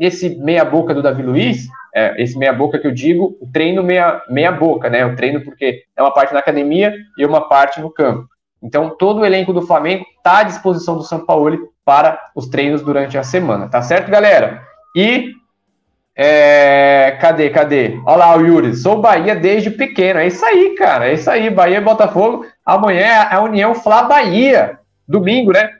Esse 0.00 0.30
meia-boca 0.36 0.94
do 0.94 1.02
Davi 1.02 1.22
Luiz, 1.22 1.68
é, 1.94 2.20
esse 2.20 2.36
meia-boca 2.36 2.78
que 2.78 2.86
eu 2.86 2.90
digo, 2.90 3.36
o 3.40 3.46
treino 3.52 3.82
meia-boca, 3.82 4.88
meia 4.90 5.06
né? 5.06 5.12
O 5.12 5.14
treino 5.14 5.44
porque 5.44 5.82
é 5.94 6.02
uma 6.02 6.12
parte 6.12 6.32
na 6.32 6.40
academia 6.40 6.92
e 7.18 7.24
uma 7.24 7.48
parte 7.48 7.80
no 7.80 7.90
campo. 7.90 8.26
Então, 8.62 8.96
todo 8.98 9.20
o 9.20 9.26
elenco 9.26 9.52
do 9.52 9.60
Flamengo 9.60 10.04
está 10.16 10.38
à 10.38 10.42
disposição 10.42 10.96
do 10.96 11.02
São 11.04 11.24
Paulo 11.24 11.68
para 11.84 12.18
os 12.34 12.48
treinos 12.48 12.82
durante 12.82 13.18
a 13.18 13.22
semana, 13.22 13.68
tá 13.68 13.82
certo, 13.82 14.10
galera? 14.10 14.62
E. 14.96 15.32
É, 16.16 17.18
cadê, 17.20 17.50
cadê? 17.50 18.00
Olha 18.06 18.16
lá 18.16 18.36
o 18.36 18.40
Yuri, 18.40 18.74
sou 18.76 19.00
Bahia 19.00 19.34
desde 19.34 19.68
pequeno. 19.70 20.20
É 20.20 20.28
isso 20.28 20.44
aí, 20.44 20.76
cara. 20.76 21.08
É 21.08 21.14
isso 21.14 21.28
aí. 21.28 21.50
Bahia 21.50 21.78
e 21.78 21.80
Botafogo. 21.80 22.46
Amanhã 22.64 23.04
é 23.04 23.34
a 23.34 23.42
União 23.42 23.74
Fla 23.74 24.04
Bahia. 24.04 24.78
Domingo, 25.06 25.52
né? 25.52 25.70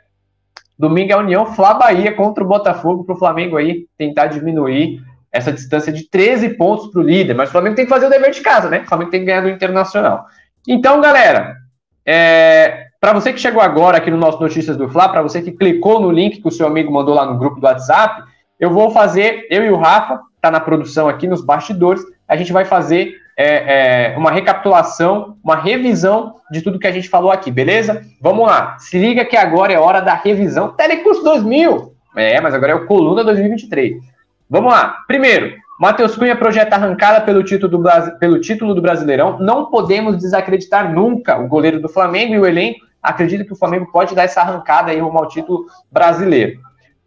Domingo 0.79 1.13
é 1.13 1.15
a 1.15 1.19
União 1.19 1.47
Flá 1.47 1.75
Bahia 1.75 2.13
contra 2.13 2.43
o 2.43 2.47
Botafogo 2.47 3.05
para 3.05 3.15
o 3.15 3.19
Flamengo 3.19 3.57
aí 3.57 3.87
tentar 3.97 4.27
diminuir 4.27 5.03
essa 5.31 5.53
distância 5.53 5.93
de 5.93 6.09
13 6.09 6.51
pontos 6.51 6.89
para 6.89 7.01
o 7.01 7.05
líder. 7.05 7.35
Mas 7.35 7.49
o 7.49 7.53
Flamengo 7.53 7.77
tem 7.77 7.85
que 7.85 7.91
fazer 7.91 8.07
o 8.07 8.11
dever 8.11 8.31
de 8.31 8.41
casa, 8.41 8.69
né? 8.69 8.81
O 8.81 8.89
Flamengo 8.89 9.11
tem 9.11 9.21
que 9.21 9.27
ganhar 9.27 9.41
do 9.41 9.49
Internacional. 9.49 10.27
Então, 10.67 11.01
galera, 11.01 11.57
é, 12.07 12.87
para 13.01 13.13
você 13.13 13.33
que 13.33 13.41
chegou 13.41 13.61
agora 13.61 13.99
aqui 13.99 14.11
no 14.11 14.17
nosso 14.17 14.41
Notícias 14.41 14.77
do 14.77 14.89
Fla, 14.89 15.09
para 15.09 15.23
você 15.23 15.43
que 15.43 15.53
clicou 15.53 16.01
no 16.01 16.11
link 16.11 16.41
que 16.41 16.49
o 16.49 16.53
seu 16.53 16.67
amigo 16.67 16.93
mandou 16.93 17.15
lá 17.15 17.27
no 17.27 17.39
grupo 17.39 17.61
do 17.61 17.67
WhatsApp, 17.67 18.23
eu 18.59 18.71
vou 18.71 18.91
fazer, 18.91 19.47
eu 19.51 19.65
e 19.65 19.71
o 19.71 19.77
Rafa, 19.77 20.21
tá 20.41 20.51
na 20.51 20.61
produção 20.61 21.09
aqui 21.09 21.27
nos 21.27 21.45
bastidores, 21.45 22.03
a 22.29 22.37
gente 22.37 22.53
vai 22.53 22.65
fazer 22.65 23.15
é, 23.37 24.13
é, 24.13 24.17
uma 24.17 24.31
recapitulação, 24.31 25.37
uma 25.43 25.57
revisão 25.57 26.37
de 26.51 26.63
tudo 26.63 26.79
que 26.79 26.87
a 26.87 26.93
gente 26.93 27.09
falou 27.09 27.31
aqui, 27.31 27.51
beleza? 27.51 28.03
Vamos 28.21 28.47
lá, 28.47 28.77
se 28.79 28.99
liga 28.99 29.25
que 29.25 29.37
agora 29.37 29.73
é 29.73 29.79
hora 29.79 30.01
da 30.01 30.15
revisão 30.15 30.69
Telecurso 30.69 31.23
2000. 31.25 31.95
É, 32.17 32.41
mas 32.41 32.55
agora 32.55 32.73
é 32.73 32.75
o 32.77 32.87
Coluna 32.87 33.25
2023. 33.25 33.97
Vamos 34.49 34.73
lá. 34.73 34.99
Primeiro, 35.09 35.53
Matheus 35.81 36.15
Cunha 36.15 36.37
projeta 36.37 36.77
arrancada 36.77 37.21
pelo 37.21 37.43
título, 37.43 37.79
do, 37.79 38.19
pelo 38.19 38.41
título 38.41 38.75
do 38.75 38.81
Brasileirão. 38.81 39.39
Não 39.41 39.67
podemos 39.67 40.17
desacreditar 40.17 40.93
nunca 40.93 41.39
o 41.39 41.49
goleiro 41.49 41.81
do 41.81 41.89
Flamengo 41.89 42.35
e 42.35 42.39
o 42.39 42.47
elenco. 42.47 42.81
Acredito 43.03 43.45
que 43.45 43.53
o 43.53 43.57
Flamengo 43.57 43.91
pode 43.91 44.15
dar 44.15 44.23
essa 44.23 44.41
arrancada 44.41 44.93
aí 44.93 45.01
rumo 45.01 45.19
ao 45.19 45.29
título 45.29 45.67
brasileiro. 45.91 46.61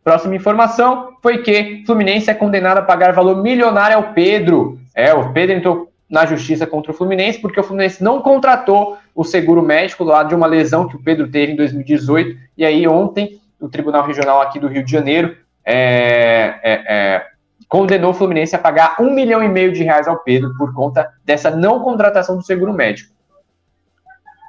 Próxima 0.04 0.36
informação 0.36 1.10
foi 1.24 1.40
que 1.40 1.84
Fluminense 1.86 2.30
é 2.30 2.34
condenado 2.34 2.80
a 2.80 2.82
pagar 2.82 3.14
valor 3.14 3.42
milionário 3.42 3.98
ao 3.98 4.14
Pedro. 4.14 4.78
É, 4.94 5.14
o 5.14 5.32
Pedro 5.32 5.56
entrou 5.56 5.92
na 6.10 6.26
justiça 6.26 6.66
contra 6.66 6.92
o 6.92 6.96
Fluminense, 6.96 7.40
porque 7.40 7.60
o 7.60 7.64
Fluminense 7.64 8.04
não 8.04 8.22
contratou 8.22 8.98
o 9.14 9.24
seguro 9.24 9.62
médico 9.62 10.04
lá 10.04 10.24
de 10.24 10.34
uma 10.34 10.48
lesão 10.48 10.88
que 10.88 10.96
o 10.96 11.04
Pedro 11.04 11.30
teve 11.30 11.52
em 11.52 11.56
2018. 11.56 12.38
E 12.58 12.66
aí, 12.66 12.88
ontem, 12.88 13.42
o 13.60 13.68
Tribunal 13.68 14.06
Regional 14.06 14.42
aqui 14.42 14.60
do 14.60 14.68
Rio 14.68 14.84
de 14.84 14.92
Janeiro 14.92 15.36
é, 15.66 16.56
é, 16.64 16.84
é, 16.88 17.26
condenou 17.68 18.12
o 18.12 18.14
Fluminense 18.14 18.56
a 18.56 18.60
pagar 18.60 18.96
um 19.00 19.14
milhão 19.14 19.44
e 19.44 19.50
meio 19.50 19.74
de 19.74 19.84
reais 19.84 20.08
ao 20.08 20.20
Pedro 20.20 20.56
por 20.58 20.74
conta 20.74 21.10
dessa 21.26 21.52
não 21.52 21.82
contratação 21.82 22.38
do 22.38 22.44
seguro 22.44 22.74
médico. 22.74 23.18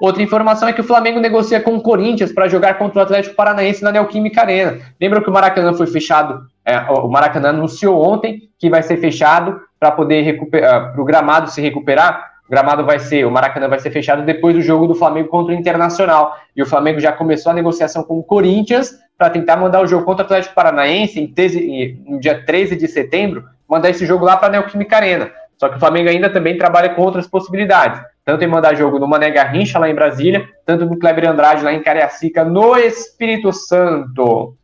Outra 0.01 0.23
informação 0.23 0.69
é 0.69 0.73
que 0.73 0.81
o 0.81 0.85
Flamengo 0.85 1.19
negocia 1.19 1.61
com 1.61 1.75
o 1.75 1.83
Corinthians 1.83 2.33
para 2.33 2.47
jogar 2.47 2.75
contra 2.79 3.01
o 3.01 3.03
Atlético 3.03 3.35
Paranaense 3.35 3.83
na 3.83 3.91
Neoquímica 3.91 4.43
Arena. 4.43 4.79
Lembra 5.01 5.21
que 5.21 5.29
o 5.29 5.33
Maracanã 5.33 5.75
foi 5.75 5.89
fechado, 5.89 6.47
é, 6.65 6.79
o 6.79 7.09
Maracanã 7.09 7.49
anunciou 7.49 8.01
ontem 8.01 8.49
que 8.59 8.71
vai 8.71 8.83
ser 8.83 8.99
fechado 8.99 9.61
para 9.79 9.91
poder 9.91 10.23
recuperar, 10.23 10.93
para 10.93 11.01
o 11.01 11.05
gramado 11.05 11.51
se 11.51 11.61
recuperar. 11.61 12.33
O 12.47 12.51
gramado 12.51 12.85
vai 12.85 12.99
ser, 12.99 13.27
o 13.27 13.31
Maracanã 13.31 13.69
vai 13.69 13.79
ser 13.79 13.91
fechado 13.91 14.23
depois 14.23 14.55
do 14.55 14.63
jogo 14.63 14.87
do 14.87 14.95
Flamengo 14.95 15.29
contra 15.29 15.55
o 15.55 15.59
Internacional. 15.59 16.35
E 16.57 16.63
o 16.63 16.67
Flamengo 16.67 16.99
já 16.99 17.13
começou 17.13 17.53
a 17.53 17.55
negociação 17.55 18.03
com 18.03 18.19
o 18.19 18.23
Corinthians 18.23 18.99
para 19.19 19.29
tentar 19.29 19.57
mandar 19.57 19.83
o 19.83 19.87
jogo 19.87 20.05
contra 20.05 20.23
o 20.23 20.27
Atlético 20.27 20.55
Paranaense 20.55 21.21
em 21.21 21.27
13, 21.27 22.03
no 22.07 22.19
dia 22.19 22.43
13 22.45 22.77
de 22.77 22.89
setembro, 22.89 23.45
mandar 23.69 23.91
esse 23.91 24.07
jogo 24.07 24.25
lá 24.25 24.37
para 24.37 24.49
a 24.49 24.51
Neoquímica 24.53 24.97
Arena. 24.97 25.31
Só 25.59 25.69
que 25.69 25.77
o 25.77 25.81
Flamengo 25.81 26.09
ainda 26.09 26.31
também 26.31 26.57
trabalha 26.57 26.91
com 26.91 27.03
outras 27.03 27.27
possibilidades. 27.27 28.01
Tanto 28.25 28.45
em 28.45 28.47
mandar 28.47 28.77
jogo 28.77 28.99
no 28.99 29.09
Mané 29.09 29.31
Garrincha, 29.31 29.79
lá 29.79 29.91
em 29.91 29.95
Brasília, 29.95 30.49
tanto 30.65 30.87
no 30.87 30.99
Kleber 30.99 31.29
Andrade, 31.29 31.65
lá 31.65 31.73
em 31.73 31.83
Cariacica, 31.83 32.45
no 32.45 32.77
Espírito 32.77 33.53
Santo. 33.53 34.55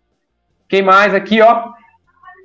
Quem 0.69 0.83
mais 0.83 1.13
aqui, 1.13 1.43
ó? 1.43 1.65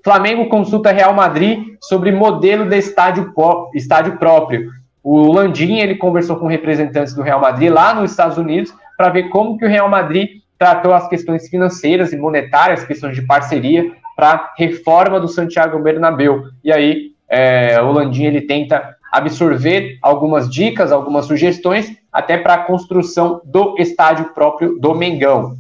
Flamengo 0.04 0.48
consulta 0.48 0.92
Real 0.92 1.14
Madrid 1.14 1.76
sobre 1.82 2.12
modelo 2.12 2.66
de 2.66 2.78
estádio, 2.78 3.34
estádio 3.74 4.18
próprio. 4.18 4.72
O 5.04 5.32
Landim 5.32 5.78
ele 5.78 5.96
conversou 5.96 6.38
com 6.38 6.48
representantes 6.48 7.14
do 7.14 7.22
Real 7.22 7.40
Madrid 7.40 7.72
lá 7.72 7.94
nos 7.94 8.12
Estados 8.12 8.38
Unidos 8.38 8.74
para 8.98 9.10
ver 9.10 9.30
como 9.30 9.58
que 9.58 9.66
o 9.66 9.70
Real 9.70 9.90
Madrid 9.90 10.42
tratou 10.58 10.94
as 10.94 11.08
questões 11.08 11.48
financeiras 11.48 12.12
e 12.12 12.18
monetárias, 12.18 12.84
questões 12.84 13.16
de 13.16 13.22
parceria 13.22 13.92
para 14.16 14.54
reforma 14.58 15.20
do 15.20 15.28
Santiago 15.28 15.80
Bernabéu. 15.80 16.44
E 16.64 16.72
aí 16.72 17.12
é, 17.30 17.82
o 17.82 17.92
Landim 17.92 18.26
ele 18.26 18.42
tenta 18.42 18.98
absorver 19.12 19.98
algumas 20.02 20.50
dicas, 20.50 20.92
algumas 20.92 21.26
sugestões 21.26 21.96
até 22.12 22.38
para 22.38 22.56
a 22.56 22.64
construção 22.64 23.42
do 23.46 23.76
estádio 23.78 24.34
próprio 24.34 24.78
do 24.80 24.94
Mengão. 24.94 25.56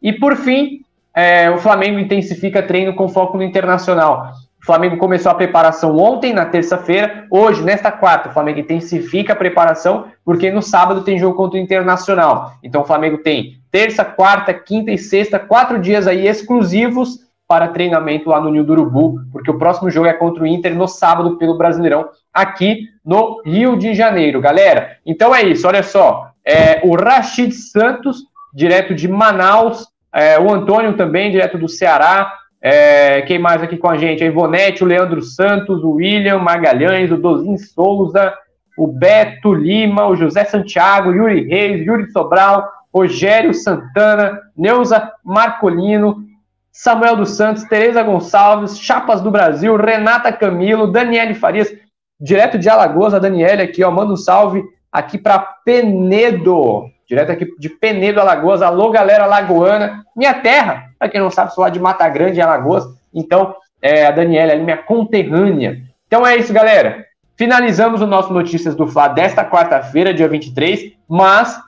E 0.00 0.12
por 0.12 0.36
fim, 0.36 0.79
é, 1.14 1.50
o 1.50 1.58
Flamengo 1.58 1.98
intensifica 1.98 2.62
treino 2.62 2.94
com 2.94 3.08
foco 3.08 3.36
no 3.36 3.42
internacional. 3.42 4.32
O 4.62 4.66
Flamengo 4.66 4.98
começou 4.98 5.32
a 5.32 5.34
preparação 5.34 5.96
ontem, 5.96 6.34
na 6.34 6.44
terça-feira. 6.44 7.26
Hoje, 7.30 7.62
nesta 7.62 7.90
quarta, 7.90 8.28
o 8.28 8.32
Flamengo 8.32 8.60
intensifica 8.60 9.32
a 9.32 9.36
preparação, 9.36 10.04
porque 10.24 10.50
no 10.50 10.60
sábado 10.60 11.02
tem 11.02 11.18
jogo 11.18 11.34
contra 11.34 11.58
o 11.58 11.62
Internacional. 11.62 12.52
Então, 12.62 12.82
o 12.82 12.84
Flamengo 12.84 13.18
tem 13.18 13.58
terça, 13.70 14.04
quarta, 14.04 14.52
quinta 14.52 14.90
e 14.90 14.98
sexta, 14.98 15.38
quatro 15.38 15.80
dias 15.80 16.06
aí 16.06 16.26
exclusivos 16.26 17.20
para 17.48 17.68
treinamento 17.68 18.28
lá 18.28 18.40
no 18.40 18.50
Nil 18.50 18.62
do 18.62 18.72
Urubu, 18.74 19.22
porque 19.32 19.50
o 19.50 19.58
próximo 19.58 19.90
jogo 19.90 20.06
é 20.06 20.12
contra 20.12 20.44
o 20.44 20.46
Inter 20.46 20.74
no 20.74 20.86
sábado 20.86 21.36
pelo 21.36 21.58
Brasileirão, 21.58 22.08
aqui 22.32 22.84
no 23.04 23.42
Rio 23.44 23.76
de 23.76 23.92
Janeiro, 23.92 24.40
galera. 24.40 24.98
Então 25.04 25.34
é 25.34 25.42
isso, 25.42 25.66
olha 25.66 25.82
só. 25.82 26.30
É, 26.44 26.80
o 26.84 26.94
Rachid 26.94 27.52
Santos, 27.52 28.18
direto 28.54 28.94
de 28.94 29.08
Manaus, 29.08 29.88
é, 30.12 30.38
o 30.38 30.52
Antônio 30.52 30.96
também, 30.96 31.30
direto 31.30 31.58
do 31.58 31.68
Ceará. 31.68 32.32
É, 32.62 33.22
quem 33.22 33.38
mais 33.38 33.62
aqui 33.62 33.76
com 33.76 33.88
a 33.88 33.96
gente? 33.96 34.22
A 34.22 34.26
Ivonete, 34.26 34.84
o 34.84 34.86
Leandro 34.86 35.22
Santos, 35.22 35.82
o 35.82 35.92
William 35.92 36.38
Magalhães, 36.38 37.10
o 37.10 37.16
Dozin 37.16 37.56
Souza, 37.56 38.34
o 38.76 38.86
Beto 38.86 39.52
Lima, 39.52 40.06
o 40.06 40.16
José 40.16 40.44
Santiago, 40.44 41.12
Yuri 41.12 41.46
Reis, 41.46 41.86
Yuri 41.86 42.10
Sobral, 42.10 42.68
Rogério 42.92 43.54
Santana, 43.54 44.40
Neuza 44.56 45.10
Marcolino, 45.24 46.24
Samuel 46.72 47.16
dos 47.16 47.36
Santos, 47.36 47.64
Tereza 47.64 48.02
Gonçalves, 48.02 48.78
Chapas 48.78 49.20
do 49.20 49.30
Brasil, 49.30 49.76
Renata 49.76 50.32
Camilo, 50.32 50.90
Daniele 50.90 51.34
Farias, 51.34 51.72
direto 52.20 52.58
de 52.58 52.68
Alagoas, 52.68 53.14
a 53.14 53.18
Daniele 53.18 53.62
aqui, 53.62 53.82
ó, 53.82 53.90
manda 53.90 54.12
um 54.12 54.16
salve 54.16 54.62
aqui 54.92 55.18
para 55.18 55.38
Penedo, 55.64 56.84
direto 57.10 57.32
aqui 57.32 57.44
de 57.58 57.68
Penedo, 57.68 58.20
Alagoas. 58.20 58.62
Alô, 58.62 58.88
galera 58.90 59.26
lagoana, 59.26 60.04
minha 60.14 60.32
terra, 60.32 60.90
para 60.96 61.08
quem 61.08 61.20
não 61.20 61.28
sabe, 61.28 61.52
sou 61.52 61.64
lá 61.64 61.68
de 61.68 61.80
Mata 61.80 62.08
Grande, 62.08 62.40
Alagoas. 62.40 62.84
Então, 63.12 63.52
é, 63.82 64.06
a 64.06 64.12
Daniela 64.12 64.52
ali, 64.52 64.62
minha 64.62 64.76
conterrânea. 64.76 65.82
Então 66.06 66.24
é 66.24 66.36
isso, 66.36 66.52
galera. 66.52 67.04
Finalizamos 67.36 68.00
o 68.00 68.06
nosso 68.06 68.32
Notícias 68.32 68.76
do 68.76 68.86
Fla 68.86 69.08
desta 69.08 69.44
quarta-feira, 69.44 70.14
dia 70.14 70.28
23, 70.28 70.92
mas 71.08 71.58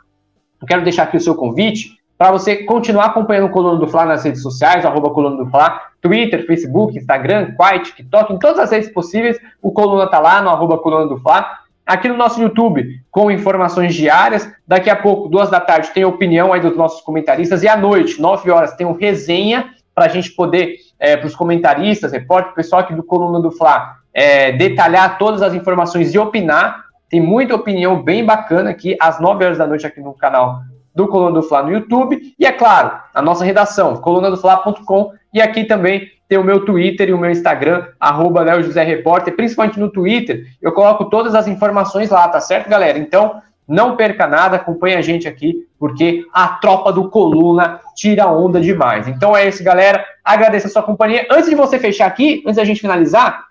eu 0.60 0.66
quero 0.66 0.84
deixar 0.84 1.04
aqui 1.04 1.16
o 1.16 1.20
seu 1.20 1.34
convite 1.34 1.96
para 2.16 2.30
você 2.30 2.58
continuar 2.58 3.06
acompanhando 3.06 3.46
o 3.46 3.50
Coluna 3.50 3.80
do 3.80 3.88
Fla 3.88 4.04
nas 4.04 4.22
redes 4.22 4.42
sociais, 4.42 4.84
arroba 4.84 5.10
Coluna 5.10 5.42
do 5.42 5.50
Fla, 5.50 5.80
Twitter, 6.00 6.46
Facebook, 6.46 6.96
Instagram, 6.96 7.52
Quai, 7.56 7.80
TikTok, 7.80 8.32
em 8.32 8.38
todas 8.38 8.60
as 8.60 8.70
redes 8.70 8.90
possíveis, 8.90 9.40
o 9.60 9.72
Coluna 9.72 10.06
tá 10.06 10.20
lá 10.20 10.40
no 10.40 10.50
arroba 10.50 10.78
Coluna 10.78 11.08
do 11.08 11.18
Fla. 11.18 11.61
Aqui 11.92 12.08
no 12.08 12.16
nosso 12.16 12.40
YouTube, 12.40 13.02
com 13.10 13.30
informações 13.30 13.94
diárias. 13.94 14.50
Daqui 14.66 14.88
a 14.88 14.96
pouco, 14.96 15.28
duas 15.28 15.50
da 15.50 15.60
tarde, 15.60 15.90
tem 15.90 16.06
opinião 16.06 16.50
aí 16.50 16.58
dos 16.58 16.74
nossos 16.74 17.02
comentaristas. 17.02 17.62
E 17.62 17.68
à 17.68 17.76
noite, 17.76 18.18
nove 18.18 18.50
horas, 18.50 18.72
tem 18.72 18.86
um 18.86 18.94
resenha 18.94 19.68
para 19.94 20.06
a 20.06 20.08
gente 20.08 20.30
poder, 20.30 20.76
é, 20.98 21.18
para 21.18 21.26
os 21.26 21.36
comentaristas, 21.36 22.10
repórter, 22.10 22.54
pessoal 22.54 22.80
aqui 22.80 22.94
do 22.94 23.02
Coluna 23.02 23.42
do 23.42 23.50
Fla, 23.50 23.96
é, 24.14 24.52
detalhar 24.52 25.18
todas 25.18 25.42
as 25.42 25.52
informações 25.52 26.14
e 26.14 26.18
opinar. 26.18 26.82
Tem 27.10 27.20
muita 27.20 27.54
opinião 27.54 28.02
bem 28.02 28.24
bacana 28.24 28.70
aqui, 28.70 28.96
às 28.98 29.20
nove 29.20 29.44
horas 29.44 29.58
da 29.58 29.66
noite, 29.66 29.86
aqui 29.86 30.00
no 30.00 30.14
canal 30.14 30.62
do 30.94 31.06
Coluna 31.06 31.32
do 31.32 31.42
Fla 31.42 31.62
no 31.62 31.72
YouTube. 31.72 32.18
E 32.38 32.46
é 32.46 32.52
claro, 32.52 33.02
a 33.12 33.20
nossa 33.20 33.44
redação, 33.44 33.96
colunadofla.com. 33.96 35.12
E 35.34 35.42
aqui 35.42 35.64
também 35.64 36.08
tem 36.32 36.38
o 36.38 36.44
meu 36.44 36.64
Twitter 36.64 37.10
e 37.10 37.12
o 37.12 37.18
meu 37.18 37.30
Instagram, 37.30 37.88
arroba 38.00 38.40
Léo 38.40 38.62
José 38.62 38.82
Repórter, 38.82 39.36
principalmente 39.36 39.78
no 39.78 39.90
Twitter, 39.90 40.46
eu 40.62 40.72
coloco 40.72 41.10
todas 41.10 41.34
as 41.34 41.46
informações 41.46 42.08
lá, 42.08 42.26
tá 42.26 42.40
certo, 42.40 42.70
galera? 42.70 42.98
Então, 42.98 43.42
não 43.68 43.96
perca 43.96 44.26
nada, 44.26 44.56
acompanha 44.56 44.96
a 44.96 45.02
gente 45.02 45.28
aqui, 45.28 45.68
porque 45.78 46.24
a 46.32 46.48
tropa 46.48 46.90
do 46.90 47.10
Coluna 47.10 47.80
tira 47.94 48.28
onda 48.28 48.62
demais. 48.62 49.06
Então 49.08 49.36
é 49.36 49.46
isso, 49.46 49.62
galera. 49.62 50.02
Agradeço 50.24 50.68
a 50.68 50.70
sua 50.70 50.82
companhia. 50.82 51.26
Antes 51.30 51.50
de 51.50 51.54
você 51.54 51.78
fechar 51.78 52.06
aqui, 52.06 52.42
antes 52.46 52.56
da 52.56 52.64
gente 52.64 52.80
finalizar, 52.80 53.44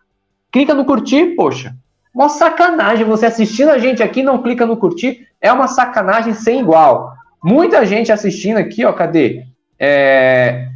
clica 0.52 0.74
no 0.74 0.84
curtir, 0.84 1.36
poxa. 1.36 1.76
Uma 2.16 2.30
sacanagem 2.30 3.06
você 3.06 3.28
assistindo 3.28 3.70
a 3.70 3.78
gente 3.78 4.02
aqui 4.02 4.24
não 4.24 4.42
clica 4.42 4.66
no 4.66 4.76
curtir, 4.76 5.28
é 5.40 5.54
uma 5.54 5.68
sacanagem 5.68 6.34
sem 6.34 6.62
igual. 6.62 7.14
Muita 7.44 7.86
gente 7.86 8.12
assistindo 8.12 8.58
aqui, 8.58 8.84
ó, 8.84 8.92
cadê? 8.92 9.46
É, 9.78 10.72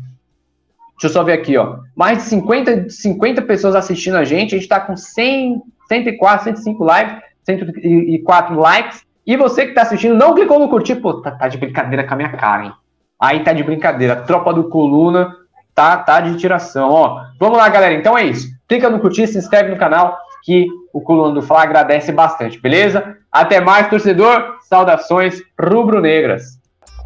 Deixa 0.95 1.07
eu 1.07 1.09
só 1.09 1.23
ver 1.23 1.33
aqui, 1.33 1.57
ó. 1.57 1.77
Mais 1.95 2.17
de 2.17 2.23
50, 2.25 2.89
50 2.89 3.41
pessoas 3.43 3.75
assistindo 3.75 4.17
a 4.17 4.23
gente. 4.23 4.53
A 4.53 4.57
gente 4.57 4.67
tá 4.67 4.79
com 4.79 4.97
100, 4.97 5.61
104, 5.87 6.43
105 6.43 6.83
likes, 6.83 7.23
104 7.43 8.59
likes. 8.59 9.05
E 9.25 9.35
você 9.37 9.65
que 9.65 9.73
tá 9.73 9.83
assistindo, 9.83 10.15
não 10.15 10.35
clicou 10.35 10.59
no 10.59 10.69
curtir, 10.69 10.95
pô, 10.95 11.21
tá, 11.21 11.31
tá 11.31 11.47
de 11.47 11.57
brincadeira 11.57 12.03
com 12.03 12.13
a 12.13 12.17
minha 12.17 12.29
cara, 12.29 12.65
hein? 12.65 12.73
Aí 13.19 13.43
tá 13.43 13.53
de 13.53 13.63
brincadeira. 13.63 14.15
Tropa 14.15 14.53
do 14.53 14.65
Coluna 14.65 15.33
tá, 15.73 15.97
tá 15.97 16.21
de 16.21 16.37
tiração, 16.37 16.89
ó. 16.89 17.23
Vamos 17.39 17.57
lá, 17.57 17.67
galera. 17.69 17.93
Então 17.93 18.17
é 18.17 18.23
isso. 18.23 18.47
Clica 18.67 18.89
no 18.89 18.99
curtir, 18.99 19.27
se 19.27 19.37
inscreve 19.37 19.69
no 19.69 19.77
canal, 19.77 20.17
que 20.43 20.67
o 20.93 21.01
Coluna 21.01 21.33
do 21.33 21.41
Fla 21.41 21.63
agradece 21.63 22.11
bastante, 22.11 22.59
beleza? 22.59 23.17
Até 23.31 23.59
mais, 23.59 23.89
torcedor. 23.89 24.55
Saudações 24.61 25.41
rubro-negras. 25.59 26.59